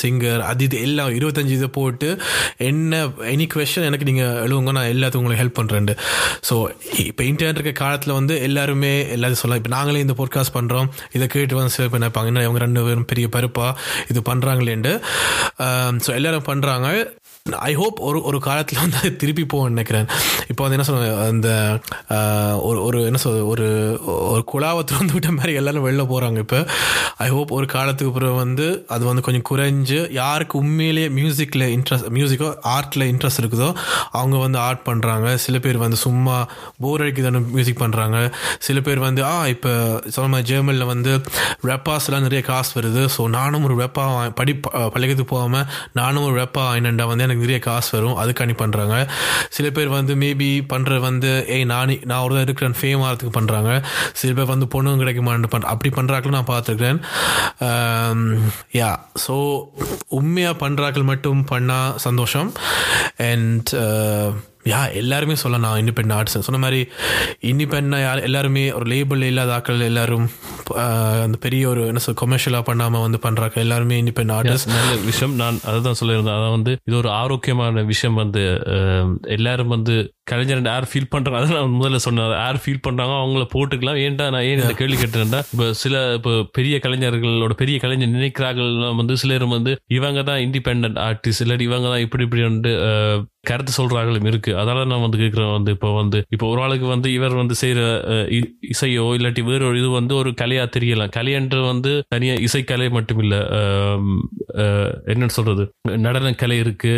சிங்கர் 0.02 0.40
அது 0.40 0.64
இது 0.64 0.82
எல்லாம் 0.82 1.10
இருபத்தஞ்சு 1.10 1.54
இதை 1.60 1.68
போட்டு 1.68 2.18
என்ன 2.58 3.06
எனி 3.06 3.48
கொஷன் 3.54 3.84
எனக்கு 3.84 4.06
நீங்கள் 4.06 4.36
எழுவுங்க 4.46 4.72
நான் 4.72 4.92
எல்லாத்துக்கும் 4.94 5.24
உங்களுக்கு 5.24 5.44
ஹெல்ப் 5.44 5.60
பண்ணுறேன் 5.60 5.92
ஸோ 6.50 6.56
இப்போ 7.06 7.24
இன்டர்நெட் 7.24 7.60
இருக்க 7.60 7.72
காலத்தில் 7.72 8.14
வந்து 8.14 8.42
எல்லாருமே 8.42 8.94
எல்லாத்தையும் 9.16 9.42
சொல்லலாம். 9.42 9.62
இப்போ 9.64 9.76
நாங்களே 9.76 10.00
இந்த 10.00 10.16
போட்காஸ்ட் 10.18 10.56
பண்ணுறோம் 10.58 10.88
இதை 11.12 11.28
கேட்டு 11.28 11.56
வந்து 11.56 11.76
சேவ் 11.78 11.94
பண்ணிப்பாங்க. 11.96 12.26
என்ன 12.26 12.42
இவங்க 12.42 12.60
ரெண்டு 12.60 12.84
பேரும் 12.84 13.06
பெரிய 13.06 13.28
பருப்பா 13.36 13.68
இது 14.10 14.22
பண்ணுறாங்களேண்டு 14.32 14.94
ஸோ 16.06 16.10
எல்லோரும் 16.14 16.48
பண்ணுறாங்க 16.48 16.88
ஐ 17.46 17.74
ஹோப் 17.76 18.00
ஒரு 18.00 18.22
ஒரு 18.24 18.40
காலத்தில் 18.40 18.80
வந்து 18.80 18.98
அது 18.98 19.16
திருப்பி 19.16 19.46
போக 19.46 19.70
நினைக்கிறேன். 19.70 20.08
இப்போ 20.48 20.64
வந்து 20.64 20.76
என்ன 20.78 20.84
சொல்லுவாங்க 20.84 21.26
அந்த 21.26 21.50
ஒரு 22.62 22.84
ஒரு 22.84 23.04
என்ன 23.04 23.18
சொல் 23.18 23.42
ஒரு 23.44 23.66
ஒரு 24.28 24.44
குழாவை 24.44 24.84
திறந்து 24.84 25.14
விட்ட 25.14 25.32
மாதிரி 25.32 25.54
எல்லாரும் 25.54 25.86
வெளில 25.88 26.06
போகிறாங்க 26.06 26.38
இப்போ. 26.38 26.60
ஐ 27.18 27.30
ஹோப் 27.30 27.52
ஒரு 27.52 27.66
காலத்துக்கு 27.66 28.14
பிறகு 28.14 28.32
வந்து 28.34 28.66
அது 28.88 29.06
வந்து 29.06 29.22
கொஞ்சம் 29.22 29.46
குறைஞ்சு 29.50 30.12
யாருக்கு 30.12 30.58
உண்மையிலேயே 30.58 31.10
மியூசிக்கில் 31.10 31.66
இன்ட்ரெஸ்ட் 31.76 32.10
மியூசிக்கோ 32.10 32.50
ஆர்ட்டில் 32.72 33.12
இன்ட்ரெஸ்ட் 33.12 33.42
இருக்குதோ 33.42 33.70
அவங்க 34.12 34.38
வந்து 34.38 34.60
ஆர்ட் 34.60 34.84
பண்ணுறாங்க 34.86 35.36
சில 35.36 35.60
பேர் 35.60 35.78
வந்து 35.78 35.98
சும்மா 35.98 36.38
போர் 36.82 37.02
அடிக்குதான 37.02 37.52
மியூசிக் 37.52 37.80
பண்ணுறாங்க 37.80 38.18
சில 38.60 38.82
பேர் 38.82 39.00
வந்து 39.00 39.24
ஆ 39.26 39.48
இப்போ 39.48 39.72
சொன்ன 40.10 40.28
மாதிரி 40.28 40.54
ஜெர்மனில் 40.54 40.86
வந்து 40.86 41.14
ரெப்பாஸ்லாம் 41.64 42.20
நிறைய 42.20 42.42
காசு 42.42 42.82
வருது. 42.82 43.10
ஸோ 43.18 43.28
நானும் 43.30 43.64
ஒரு 43.64 43.78
ரெப்பா 43.78 44.08
படி 44.34 44.56
ப- 44.56 44.92
போகாமல் 45.28 45.66
நானும் 45.94 46.24
ஒரு 46.24 46.42
ரெப்பா 46.42 46.64
ஆயினண்டா 46.66 47.06
வந்து 47.06 47.24
எனக்கு 47.24 47.35
நிறைய 47.42 47.60
காசு 47.68 47.90
வரும். 47.98 48.18
அதுக்காண்டி 48.22 48.56
பண்ணுறாங்க 48.64 48.96
சில 49.56 49.70
பேர் 49.78 49.90
வந்து 49.98 50.16
மேபி 50.24 50.50
பண்ணுற 50.74 51.00
வந்து 51.08 51.32
ஏய் 51.56 51.70
நானே 51.74 51.98
நான் 52.12 52.24
ஒரு 52.26 52.36
தான் 52.36 52.46
இருக்கிறேன் 52.48 52.78
ஃபேம் 52.80 53.04
ஆகிறதுக்கு 53.06 53.38
பண்ணுறாங்க 53.40 53.72
சில 54.22 54.32
பேர் 54.38 54.52
வந்து 54.54 54.68
பொண்ணும் 54.76 55.02
கிடைக்குமான்னு 55.04 55.52
பண் 55.56 55.72
அப்படி 55.74 55.92
பண்ணுறாக்கள் 55.98 56.38
நான் 56.38 56.52
பார்த்துருக்கிறேன். 56.54 57.00
யா 58.80 58.92
ஸோ 59.28 59.36
உண்மையாக 60.20 60.62
பண்ணுறாக்கள் 60.66 61.10
மட்டும் 61.12 61.46
பண்ணால் 61.52 61.96
சந்தோஷம். 62.08 62.52
அண்ட் 63.32 63.70
யா 64.72 64.80
எல்லாருமே 65.02 65.36
சொல்லலாம் 65.44 65.76
இண்டிபெண்ட் 65.82 66.14
ஆர்ட்ஸ் 66.18 66.38
சொன்ன 66.48 66.60
மாதிரி 66.66 66.80
இண்டிபெண்ட் 67.52 67.98
யார் 68.06 68.26
எல்லாருமே 68.28 68.64
ஒரு 68.78 68.86
லேபிள் 68.94 69.28
இல்லாத 69.32 69.54
ஆட்கள் 69.58 69.88
எல்லாரும் 69.90 70.28
அந்த 71.26 71.38
பெரிய 71.46 71.64
ஒரு 71.72 71.82
என்ன 71.92 72.02
சொல் 72.06 72.20
கொமர்ஷியலாக 72.22 72.68
பண்ணாமல் 72.70 73.04
வந்து 73.06 73.20
பண்ணுறாங்க 73.26 73.64
எல்லாருமே 73.66 73.98
இண்டிபெண்ட் 74.04 74.34
ஆர்டிஸ்ட் 74.38 74.72
நல்ல 74.76 74.94
விஷயம். 75.10 75.36
நான் 75.42 75.60
அதுதான் 75.70 76.00
சொல்லியிருந்தேன். 76.00 76.38
அதான் 76.40 76.56
வந்து 76.58 76.74
இது 76.88 76.96
ஒரு 77.02 77.10
ஆரோக்கியமான 77.22 77.84
விஷயம் 77.92 78.20
வந்து 78.24 78.44
எல்லாரும் 79.36 79.74
வந்து 79.76 79.96
கலைஞர் 80.32 80.70
யார் 80.72 80.90
ஃபீல் 80.92 81.12
பண்றாங்க 81.14 81.40
அதான் 81.40 81.58
நான் 81.58 81.78
முதல்ல 81.80 81.98
சொன்னேன். 82.06 82.32
யார் 82.44 82.62
ஃபீல் 82.64 82.84
பண்றாங்க 82.88 83.14
அவங்கள 83.22 83.46
போட்டுக்கலாம். 83.54 84.00
ஏன்டா 84.06 84.26
நான் 84.36 84.46
ஏன் 84.50 84.62
இந்த 84.64 84.76
கேள்வி 84.82 84.98
கேட்டேன்டா 85.02 85.42
இப்போ 85.54 85.68
சில 85.84 86.02
இப்போ 86.18 86.32
பெரிய 86.58 86.78
கலைஞர்களோட 86.86 87.56
பெரிய 87.62 87.78
கலைஞர் 87.84 88.16
நினைக்கிறார்கள் 88.18 88.74
வந்து 89.02 89.16
சிலர் 89.24 89.46
வந்து 89.56 89.74
இவங்க 89.98 90.24
தான் 90.32 90.42
இண்டிபெண்ட் 90.48 91.00
ஆர்டிஸ்ட் 91.08 91.44
இல்லாட்டி 91.46 91.68
இவங்க 91.70 91.88
தான் 91.94 92.04
இப்படி 92.08 92.26
இப்படி 92.28 92.44
வந்து 92.50 92.74
கருத்து 93.50 93.72
சொல்றாங்களும் 93.78 94.28
இருக்கு. 94.28 94.52
அதனால 94.58 94.86
நான் 94.86 95.06
வந்து 95.06 95.18
கேட்கிறேன் 95.18 95.52
வந்து 95.52 95.72
இப்போ 95.72 95.90
வந்து 95.96 96.20
இப்போ 96.30 96.46
ஒரு 96.48 96.62
ஆளுக்கு 96.62 96.88
வந்து 96.88 97.10
இவர் 97.14 97.36
வந்து 97.42 97.56
செய்யற 97.62 97.82
இ- 98.38 98.54
இசையோ 98.72 99.06
இல்லாட்டி 99.18 99.44
வேற 99.44 99.68
ஒரு 99.68 99.78
இது 99.80 99.90
வந்து 99.90 100.14
ஒரு 100.16 100.30
கலையா 100.42 100.66
தெரியலாம். 100.78 101.12
கலையன்று 101.18 101.66
வந்து 101.66 101.92
தனியா 102.08 102.34
இசைக்கலை 102.48 102.90
மட்டும் 102.90 103.20
இல்ல 103.20 103.36
என்னன்னு 105.12 105.34
சொல்றது? 105.38 105.64
நடன 105.98 106.34
கலை 106.34 106.58
இருக்கு 106.58 106.94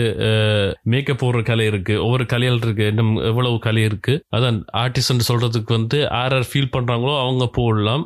மேக்கப் 0.84 1.22
போடுற 1.24 1.44
கலை 1.44 1.66
இருக்கு 1.66 1.96
ஒவ்வொரு 2.04 2.26
கலைகள் 2.26 2.60
இருக்கு 2.62 2.88
இன்னும் 2.88 3.16
எவ்வளவு 3.32 3.60
கலை 3.60 3.84
இருக்கு. 3.84 4.14
அதான் 4.36 4.60
ஆர்டிஸ்ட் 4.78 5.28
சொல்றதுக்கு 5.30 5.74
வந்து 5.80 6.00
ஆர் 6.22 6.34
ஆர் 6.34 6.48
ஃபீல் 6.52 6.74
பண்றாங்களோ 6.78 7.16
அவங்க 7.22 7.48
போடலாம். 7.54 8.06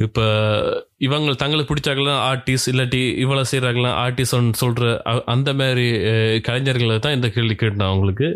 இப்போ 0.00 0.24
இவங்க 1.00 1.32
தங்களுக்கு 1.34 1.70
பிடிச்சாக்கலாம் 1.70 2.20
ஆர்டிஸ்ட் 2.28 2.70
இல்லாட்டி 2.70 3.02
இவ்வளவு 3.16 3.50
செய்யறாங்களா 3.50 3.90
ஆர்டிஸ்ட் 4.00 4.34
சொல்ற 4.62 4.82
அ- 5.06 5.24
அந்த 5.26 5.50
மாதிரி 5.54 5.86
கலைஞர்களை 6.44 6.98
தான் 6.98 7.12
இந்த 7.12 7.28
கேள்வி 7.28 7.54
கேட்டேன் 7.54 7.88
அவங்களுக்கு. 7.88 8.28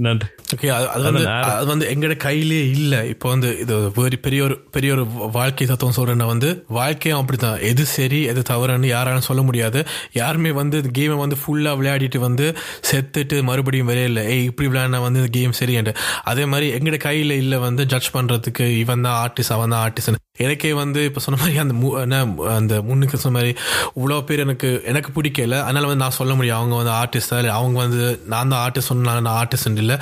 நன்றி. 0.00 0.26
ஓகே 0.54 0.68
அது 0.88 1.04
வந்து 1.06 1.22
அது 1.50 1.66
வந்து 1.66 1.86
எங்கட 1.86 2.16
கையிலே 2.16 2.60
இல்லை. 2.70 3.08
இப்போ 3.08 3.28
வந்து 3.28 3.58
இது 3.58 3.72
ஒரு 4.00 4.16
பெரிய 4.18 4.40
ஒரு 4.42 4.56
பெரிய 4.70 4.90
ஒரு 4.92 5.04
வாழ்க்கை 5.32 5.66
தத்துவம் 5.66 5.96
சொல்றேன்னா 5.96 6.26
வந்து 6.26 6.48
வாழ்க்கையும் 6.70 7.20
அப்படித்தான். 7.20 7.58
எது 7.70 7.84
சரி 7.90 8.20
எது 8.24 8.42
தவறுன்னு 8.50 8.86
யாராலும் 8.86 9.28
சொல்ல 9.28 9.42
முடியாது. 9.42 9.80
யாருமே 10.12 10.52
வந்து 10.52 10.78
இந்த 10.78 10.92
கேமை 10.98 11.16
வந்து 11.18 11.38
ஃபுல்லாக 11.42 11.78
விளையாடிட்டு 11.80 12.18
வந்து 12.18 12.46
செத்துட்டு 12.90 13.38
மறுபடியும் 13.42 13.90
விளையாடல 13.90 14.24
ஏய் 14.28 14.44
இப்படி 14.44 14.68
விளையாடினா 14.68 15.02
வந்து 15.02 15.20
இந்த 15.20 15.32
கேம் 15.32 15.58
சரின்ட்டு 15.60 15.94
அதே 16.24 16.44
மாதிரி 16.44 16.68
எங்கட 16.78 16.96
கையில் 17.00 17.34
இல்லை 17.36 17.58
வந்து 17.60 17.84
ஜட்ஜ் 17.86 18.14
பண்ணுறதுக்கு 18.14 18.66
இவன் 18.78 19.00
தான் 19.00 19.18
ஆர்டிஸ்ட் 19.22 19.52
அவன் 19.52 19.70
தான் 19.70 19.84
ஆர்டிஸ்ட் 19.84 20.16
எனக்கே 20.40 20.72
வந்து 20.76 21.00
இப்போ 21.04 21.20
சொன்ன 21.20 21.38
மாதிரி 21.40 21.56
அந்த 21.60 21.74
மு- 21.74 22.00
என்ன, 22.00 22.26
அந்த 22.54 22.82
முன்னுக்கு 22.82 23.18
சொன்ன 23.18 23.38
மாதிரி 23.38 23.58
இவ்வளோ 23.96 24.24
பேர் 24.24 24.38
எனக்கு 24.38 24.82
எனக்கு 24.84 25.22
பிடிக்கல. 25.22 25.62
அதனால் 25.62 25.82
வந்து 25.82 25.96
நான் 25.96 26.10
சொல்ல 26.10 26.34
முடியும். 26.34 26.56
அவங்க 26.56 26.74
வந்து 26.74 26.92
ஆர்டிஸ்டா 26.92 27.38
இல்லை 27.38 27.50
அவங்க 27.50 27.78
வந்து 27.78 28.22
நான் 28.26 28.48
தான் 28.48 28.70
ஆர்டிஸ்ட் 28.70 28.92
சொன்னாங்க 28.92 29.20
நான் 29.20 29.48
ஆர்டிஸ்ட் 29.48 29.76
இல்லை. 29.76 29.96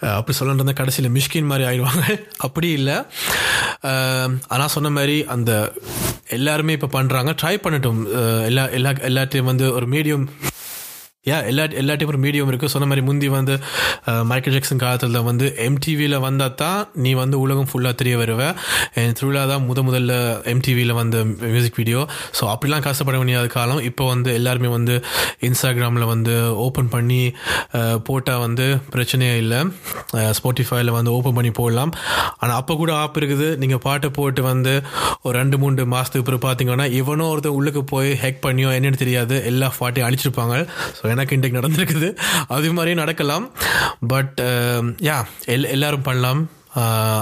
அப்படி 0.00 0.38
சொல்லணுன்றத 0.38 0.72
கடைசியில் 0.72 1.10
மிஷ்கின் 1.10 1.44
மாதிரி 1.44 1.68
ஆயிடுவாங்க. 1.68 2.26
அப்படி 2.36 2.68
இல்லை. 2.70 2.94
ஆனால் 4.48 4.68
சொன்ன 4.68 4.90
மாதிரி 4.90 5.24
அந்த 5.24 5.72
எல்லாருமே 6.28 6.72
இப்போ 6.72 7.02
பண்ணுறாங்க 7.02 7.36
ட்ரை 7.42 7.56
பண்ணட்டும். 7.56 8.42
எல்லா 8.44 8.66
எல்லா 8.66 8.90
எல்லாத்தையும் 8.90 9.42
வந்து 9.42 9.72
ஒரு 9.72 9.88
மீடியம் 9.88 10.26
யா 11.30 11.38
எல்லா 11.50 11.62
எல்லாத்தையும் 11.80 12.10
ஒரு 12.12 12.18
மீடியம் 12.24 12.50
இருக்குது 12.50 12.72
சொன்ன 12.72 12.86
மாதிரி 12.90 13.02
முந்தி 13.06 13.28
வந்து 13.36 13.54
மைக்கேல் 14.30 14.54
ஜாக்சன் 14.56 14.80
காலத்தில் 14.82 15.16
வந்து 15.28 15.46
எம்டிவியில் 15.64 16.16
வந்தால் 16.26 16.54
தான் 16.60 16.80
நீ 17.04 17.10
வந்து 17.20 17.36
உலகம் 17.44 17.68
ஃபுல்லாக 17.70 17.94
தெரிய 18.00 18.14
வருவ. 18.20 18.42
திருவிழா 19.18 19.42
தான் 19.52 19.64
முத 19.68 19.82
முதல்ல 19.88 20.12
எம்டிவியில் 20.52 20.94
வந்த 20.98 21.16
மியூசிக் 21.54 21.78
வீடியோ 21.80 22.00
ஸோ 22.38 22.44
அப்படிலாம் 22.52 22.84
கஷ்டப்பட 22.86 23.16
வேண்டியது 23.20 23.50
காலம். 23.56 23.80
இப்போ 23.88 24.04
வந்து 24.12 24.30
எல்லாருமே 24.40 24.70
வந்து 24.76 24.94
இன்ஸ்டாகிராமில் 25.48 26.06
வந்து 26.12 26.36
ஓப்பன் 26.66 26.92
பண்ணி 26.94 27.20
uh, 27.78 27.96
போட்டால் 28.08 28.42
வந்து 28.44 28.66
பிரச்சனையே 28.94 29.34
இல்லை. 29.42 29.60
ஸ்பாட்டிஃபைல 30.38 30.88
uh, 30.92 30.96
வந்து 30.98 31.10
ஓப்பன் 31.16 31.36
பண்ணி 31.40 31.52
போடலாம். 31.60 31.92
ஆனால் 32.40 32.56
அப்போ 32.60 32.76
கூட 32.82 32.92
ஆப் 33.02 33.20
இருக்குது. 33.22 33.50
நீங்கள் 33.64 33.82
பாட்டை 33.88 34.10
போட்டு 34.20 34.44
வந்து 34.52 34.76
ஒரு 35.26 35.34
ரெண்டு 35.40 35.58
மூணு 35.64 35.88
மாதத்துக்கு 35.96 36.28
பிறகு 36.30 36.44
பார்த்தீங்கன்னா 36.46 36.88
இவனோ 37.00 37.28
ஒருத்தர் 37.32 37.58
உள்ளுக்கு 37.58 37.84
போய் 37.94 38.10
ஹேக் 38.22 38.40
பண்ணியோ 38.46 38.70
என்னென்னு 38.78 39.02
தெரியாது. 39.04 39.36
எல்லா 39.52 39.70
பாட்டையும் 39.80 40.08
அழிச்சிருப்பாங்க. 40.08 40.56
ஸோ 40.96 41.02
எனக்கு 41.16 41.38
இன்றைக்கு 41.38 41.60
நடந்திருக்குது. 41.60 42.10
அது 42.56 42.74
மாதிரியும் 42.78 43.04
நடக்கலாம். 43.04 43.46
பட் 44.14 44.38
யா 45.10 45.18
um, 45.22 45.32
எல் 45.56 45.72
எல்லாரும் 45.76 46.06
பண்ணலாம். 46.10 46.42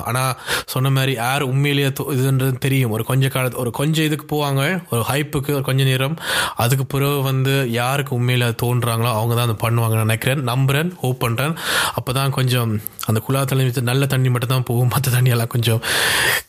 ஆனால் 0.08 0.38
சொன்ன 0.72 0.90
மாதிரி 0.94 1.12
யார் 1.18 1.42
உண்மையிலேயே 1.50 1.88
இதுன்றது 2.14 2.54
தெரியும். 2.64 2.92
ஒரு 2.94 3.04
கொஞ்ச 3.10 3.28
காலத்து 3.34 3.60
ஒரு 3.62 3.70
கொஞ்சம் 3.78 4.06
இதுக்கு 4.08 4.26
போவாங்க. 4.32 4.62
ஒரு 4.92 5.02
ஹைப்புக்கு 5.10 5.50
ஒரு 5.58 5.64
கொஞ்சம் 5.68 5.88
நேரம். 5.90 6.16
அதுக்கு 6.62 6.84
பிறகு 6.94 7.20
வந்து 7.28 7.54
யாருக்கு 7.76 8.12
உண்மையில் 8.18 8.46
தோன்றாங்களோ 8.62 9.12
அவங்க 9.18 9.36
தான் 9.38 9.46
அதை 9.48 9.56
பண்ணுவாங்கன்னு 9.64 10.06
நினைக்கிறேன். 10.06 10.42
நம்புறேன் 10.50 10.90
ஹோப் 11.04 11.22
பண்ணுறேன் 11.24 11.54
அப்போ 12.00 12.12
தான் 12.18 12.36
கொஞ்சம் 12.38 12.72
அந்த 13.08 13.20
குழா 13.28 13.44
தண்ணி 13.52 13.86
நல்ல 13.92 14.10
தண்ணி 14.16 14.32
மட்டும் 14.34 14.54
தான் 14.56 14.68
போகும். 14.72 14.92
மற்ற 14.96 15.16
தண்ணியெல்லாம் 15.16 15.54
கொஞ்சம் 15.56 15.82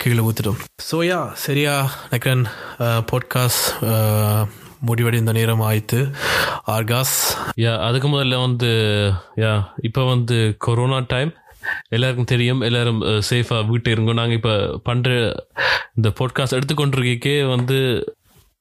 கீழே 0.04 0.26
ஊற்றிடும் 0.30 0.60
ஸோ 0.90 1.00
யா 1.12 1.22
சரியா 1.46 1.76
நினைக்கிறேன். 2.10 2.46
பாட்காஸ்ட் 3.12 3.66
முடிவடைந்த 4.86 5.32
நேரம் 5.38 5.64
ஆயிட்டு 5.70 6.00
ஆர்காஸ். 6.68 7.16
யா 7.56 7.74
அதுக்கு 7.88 8.08
முதல்ல 8.08 8.40
வந்து 8.42 8.72
யா 9.36 9.54
இப்போ 9.82 10.04
வந்து 10.14 10.38
கொரோனா 10.58 11.00
டைம். 11.08 11.32
எல்லாருக்கும் 11.90 12.32
தெரியும் 12.32 12.62
எல்லாரும் 12.62 13.02
சேஃபாக 13.30 13.66
வீட்டு 13.68 13.92
இருங்க. 13.92 14.14
நாங்கள் 14.14 14.38
இப்போ 14.40 14.56
பண்ணுற 14.90 15.12
இந்த 15.96 16.10
பாட்காஸ்ட் 16.20 16.58
எடுத்துக்கொண்டிருக்கே 16.58 17.36
வந்து 17.56 17.80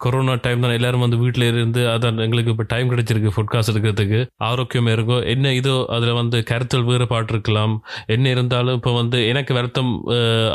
கொரோனா 0.04 0.34
டைம் 0.44 0.64
தான் 0.64 0.74
எல்லாரும் 0.78 1.04
வந்து 1.04 1.18
வீட்டில் 1.22 1.46
இருந்து 1.50 1.82
அதான் 1.92 2.22
எங்களுக்கு 2.26 2.52
இப்போ 2.54 2.66
டைம் 2.72 2.90
கிடைச்சிருக்கு 2.92 3.32
ஃபுட்காஸ்ட் 3.34 3.72
எடுக்கிறதுக்கு. 3.72 4.20
ஆரோக்கியமாக 4.50 4.96
இருக்கும். 4.96 5.22
என்ன 5.34 5.52
இதோ 5.60 5.74
அதில் 5.96 6.18
வந்து 6.20 6.38
கருத்தல் 6.50 6.86
வேறுபாடு 6.90 7.32
இருக்கலாம். 7.34 7.74
என்ன 8.16 8.30
இருந்தாலும் 8.34 8.78
இப்போ 8.78 8.92
வந்து 9.00 9.20
எனக்கு 9.32 9.52
வருத்தம் 9.58 9.92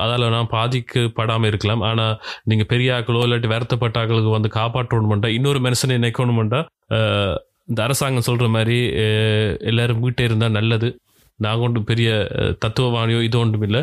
அதால் 0.03 0.25
நான் 0.37 0.53
பாதிக்கப்படாமல் 0.57 1.51
இருக்கலாம். 1.51 1.83
ஆனால் 1.89 2.15
நீங்கள் 2.51 2.69
பெரிய 2.73 2.95
ஆக்களோ 2.97 3.25
இல்லாட்டி 3.27 3.51
வருத்தப்பட்ட 3.55 4.01
ஆக்களுக்கு 4.03 4.37
வந்து 4.37 4.51
காப்பாற்றணுமெண்டா 4.59 5.31
இன்னொரு 5.37 5.61
மனுஷனை 5.67 5.99
நினைக்கணுமெண்டா 6.01 6.61
இந்த 7.71 7.79
அரசாங்கம் 7.87 8.27
சொல்கிற 8.27 8.47
மாதிரி 8.57 8.79
எல்லாரும் 9.71 10.03
வீட்டே 10.05 10.23
இருந்தால் 10.27 10.57
நல்லது. 10.57 10.89
நாங்கள் 11.39 11.65
ஒன்றும் 11.65 11.87
பெரிய 11.89 12.09
தத்துவவாணியோ 12.63 13.19
இது 13.27 13.37
ஒன்றும் 13.41 13.65
இல்லை. 13.67 13.81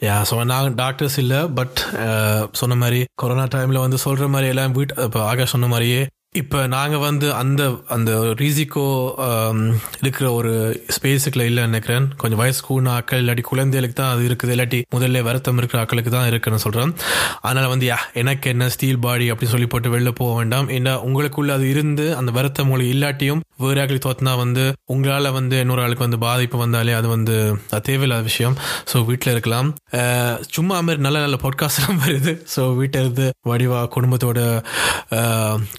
யா 0.00 0.14
ஸோ 0.22 0.36
நாங்கள் 0.44 0.74
டாக்டர்ஸ் 0.74 1.18
இல்லை 1.18 1.40
பட் 1.54 1.78
சொன்ன 2.52 2.74
மாதிரி 2.74 3.00
கொரோனா 3.14 3.44
டைமில் 3.44 3.78
வந்து 3.78 3.98
சொல்கிற 3.98 4.26
மாதிரி 4.28 4.48
எல்லாம் 4.48 4.72
வீட்டு 4.72 4.94
இப்போ 5.02 5.20
ஆகாஷ் 5.26 5.50
சொன்ன 5.50 5.66
மாதிரியே 5.66 6.00
இப்போ 6.40 6.60
நாங்கள் 6.74 7.02
வந்து 7.04 7.26
அந்த 7.40 7.62
அந்த 7.94 8.12
ரீசிக்கோ 8.40 8.86
இருக்கிற 10.02 10.26
ஒரு 10.38 10.52
ஸ்பேஸுக்குள்ள 10.94 11.44
இல்லை 11.50 11.62
நினைக்கிறேன். 11.68 12.06
கொஞ்சம் 12.20 12.40
வயசு 12.40 12.60
கூண 12.68 12.88
ஆக்கள் 12.94 13.20
இல்லாட்டி 13.22 13.44
குழந்தைகளுக்கு 13.50 13.96
தான் 14.00 14.10
அது 14.14 14.22
இருக்குது. 14.28 14.52
இல்லாட்டி 14.54 14.80
முதல்ல 14.94 15.22
வருத்தம் 15.28 15.58
இருக்கிற 15.60 15.78
ஆக்களுக்கு 15.82 16.12
தான் 16.14 16.26
இருக்குன்னு 16.30 16.62
சொல்கிறேன் 16.64 16.94
அதனால் 17.46 17.70
வந்து 17.74 17.86
யா 17.90 17.98
எனக்கு 18.22 18.48
என்ன 18.54 18.68
ஸ்டீல் 18.76 19.00
பாடி 19.04 19.28
அப்படின்னு 19.32 19.54
சொல்லி 19.54 19.68
போட்டு 19.74 19.92
வெளில 19.94 20.12
போக 20.22 20.32
வேண்டாம். 20.40 20.70
ஏன்னா 20.78 20.94
உங்களுக்குள்ள 21.08 21.52
அது 21.58 21.68
இருந்து 21.74 22.06
அந்த 22.20 22.32
வருத்தம் 22.38 22.66
உங்களுக்கு 22.68 22.94
இல்லாட்டியும் 22.96 23.44
வேறு 23.64 23.82
ஆக்களுக்கு 23.84 24.06
தோத்தினா 24.08 24.34
வந்து 24.44 24.64
உங்களால் 24.94 25.30
வந்து 25.38 25.56
இன்னொரு 25.64 25.84
ஆளுக்கு 25.84 26.06
வந்து 26.06 26.20
பாதிப்பு 26.26 26.58
வந்தாலே 26.64 26.98
அது 27.00 27.08
வந்து 27.14 27.36
அது 27.74 27.84
தேவையில்லாத 27.90 28.24
விஷயம். 28.30 28.58
ஸோ 28.90 29.04
வீட்டில் 29.10 29.34
இருக்கலாம். 29.34 29.70
சும்மா 30.56 30.76
மாதிரி 30.88 31.06
நல்ல 31.08 31.16
நல்ல 31.26 31.38
பாட்காஸ்ட்லாம் 31.46 32.02
வருது. 32.04 32.34
ஸோ 32.56 32.64
வீட்டில் 32.82 33.02
இருந்து 33.04 33.28
வடிவா 33.52 33.80
குடும்பத்தோட 33.96 34.40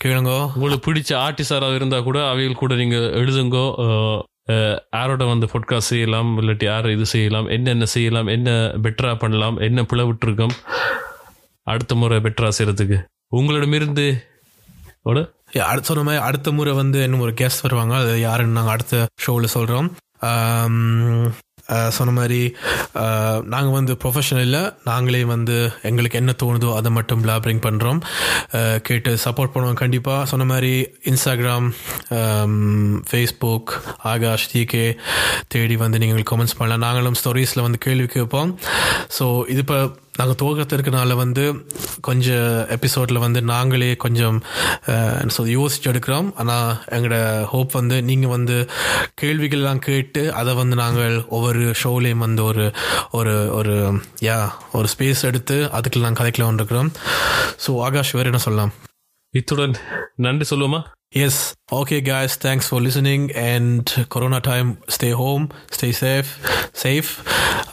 கிழங்கோ 0.03 0.39
உங்களுக்கு 0.53 0.85
பிடிச்ச 0.93 1.11
ஆர்டிஸ்டாராக 1.25 1.75
இருந்தால் 1.75 2.07
கூட 2.07 2.19
அவைகள் 2.29 2.61
கூட 2.61 2.73
நீங்கள் 2.75 3.07
எழுதுங்கோ. 3.21 3.65
யாரோட 4.95 5.23
வந்து 5.25 5.47
பொட்காஸ்ட் 5.53 5.89
செய்யலாம் 5.91 6.31
இல்லாட்டி 6.41 6.65
யார் 6.65 6.87
இது 6.89 7.05
செய்யலாம் 7.13 7.47
என்னென்ன 7.55 7.85
செய்யலாம் 7.93 8.27
என்ன 8.35 8.49
பெட்டராக 8.83 9.15
பண்ணலாம் 9.23 9.57
என்ன 9.67 9.85
பிளவிட்டுருக்கோம் 9.93 10.55
அடுத்த 11.67 11.95
முறை 11.95 12.17
பெட்டராக 12.25 12.51
செய்கிறதுக்கு 12.57 12.97
உங்களிடமிருந்து 13.37 14.07
அடுத்த 15.03 15.87
சொன்ன 15.87 16.03
மாதிரி 16.03 16.23
அடுத்த 16.23 16.51
முறை 16.51 16.71
வந்து 16.73 16.99
இன்னும் 17.03 17.23
ஒரு 17.25 17.33
கேஸ் 17.33 17.57
வருவாங்க. 17.61 17.95
அது 17.95 18.13
யாருன்னு 18.19 18.57
நாங்கள் 18.57 18.73
அடுத்த 18.73 18.95
ஷோவில் 19.23 19.53
சொல்கிறோம் 19.55 19.89
சொன்ன 21.97 22.13
மாதிரி 22.17 22.39
நாங்கள் 23.53 23.75
வந்து 23.77 23.93
ப்ரொஃபஷனல் 24.01 24.45
இல்லை. 24.47 24.63
நாங்களே 24.89 25.21
வந்து 25.33 25.55
எங்களுக்கு 25.89 26.19
என்ன 26.21 26.35
தோணுதோ 26.43 26.69
அதை 26.79 26.91
மட்டும் 26.97 27.23
பிளாபரிங் 27.25 27.63
பண்ணுறோம் 27.67 27.99
கேட்டு 28.87 29.11
சப்போர்ட் 29.25 29.53
பண்ணுவோம் 29.55 29.81
கண்டிப்பாக 29.83 30.29
சொன்ன 30.31 30.47
மாதிரி 30.53 30.73
இன்ஸ்டாகிராம் 31.11 31.67
ஃபேஸ்புக் 33.11 33.73
ஆகாஷ் 34.13 34.49
டிகே 34.53 34.85
தேடி 35.53 35.77
வந்து 35.85 36.01
நீங்கள் 36.05 36.29
கமெண்ட்ஸ் 36.31 36.57
பண்ணலாம். 36.61 36.85
நாங்களும் 36.87 37.19
ஸ்டோரிஸில் 37.21 37.65
வந்து 37.67 37.83
கேள்வி 37.87 38.09
கேட்போம். 38.17 38.51
ஸோ 39.19 39.27
இது 39.53 39.63
இப்போ 39.65 39.79
நாங்கள் 40.19 40.37
துவக்கத்திற்குனால 40.41 41.15
வந்து 41.21 41.43
கொஞ்சம் 42.07 42.49
எபிசோடில் 42.75 43.21
வந்து 43.23 43.39
நாங்களே 43.51 43.89
கொஞ்சம் 44.03 44.37
ஸோ 45.35 45.43
யோசிச்சு 45.55 45.89
எடுக்கிறோம். 45.91 46.29
ஆனால் 46.41 46.69
எங்களோட 46.97 47.17
ஹோப் 47.53 47.77
வந்து 47.79 47.97
நீங்கள் 48.09 48.33
வந்து 48.35 48.57
கேள்விகள்லாம் 49.21 49.83
கேட்டு 49.87 50.23
அதை 50.41 50.53
வந்து 50.61 50.75
நாங்கள் 50.83 51.15
ஒவ்வொரு 51.37 51.63
ஷோலேயும் 51.83 52.25
வந்து 52.27 52.43
ஒரு 52.43 52.65
ஒரு 53.19 53.35
ஒரு 53.59 53.75
யா 54.29 54.39
ஒரு 54.79 54.89
ஸ்பேஸ் 54.95 55.27
எடுத்து 55.31 55.57
அதுக்கு 55.79 56.05
நாங்கள் 56.05 56.21
கதைக்கலாம் 56.21 56.59
இருக்கிறோம். 56.61 56.91
ஸோ 57.65 57.71
ஆகாஷ் 57.87 58.15
வேறு 58.19 58.31
என்ன 58.33 58.43
சொல்லலாம்? 58.47 58.73
இத்துடன் 59.33 59.75
நன்றி 60.25 60.47
சொல்லுவோமா? 60.49 60.81
Yes. 61.11 61.55
Okay, 61.71 62.01
guys. 62.01 62.35
Thanks 62.35 62.67
for 62.67 62.81
listening. 62.81 63.31
And 63.31 63.85
Corona 64.09 64.41
time, 64.41 64.77
stay 64.89 65.11
home, 65.11 65.49
stay 65.71 65.91
safe, 65.91 66.69
safe. 66.73 67.23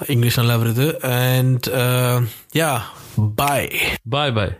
English 0.09 0.39
and 0.39 0.49
love 0.49 0.63
And 1.05 1.67
uh, 1.69 2.23
yeah. 2.53 2.87
Bye. 3.17 3.99
Bye. 4.07 4.31
Bye. 4.31 4.57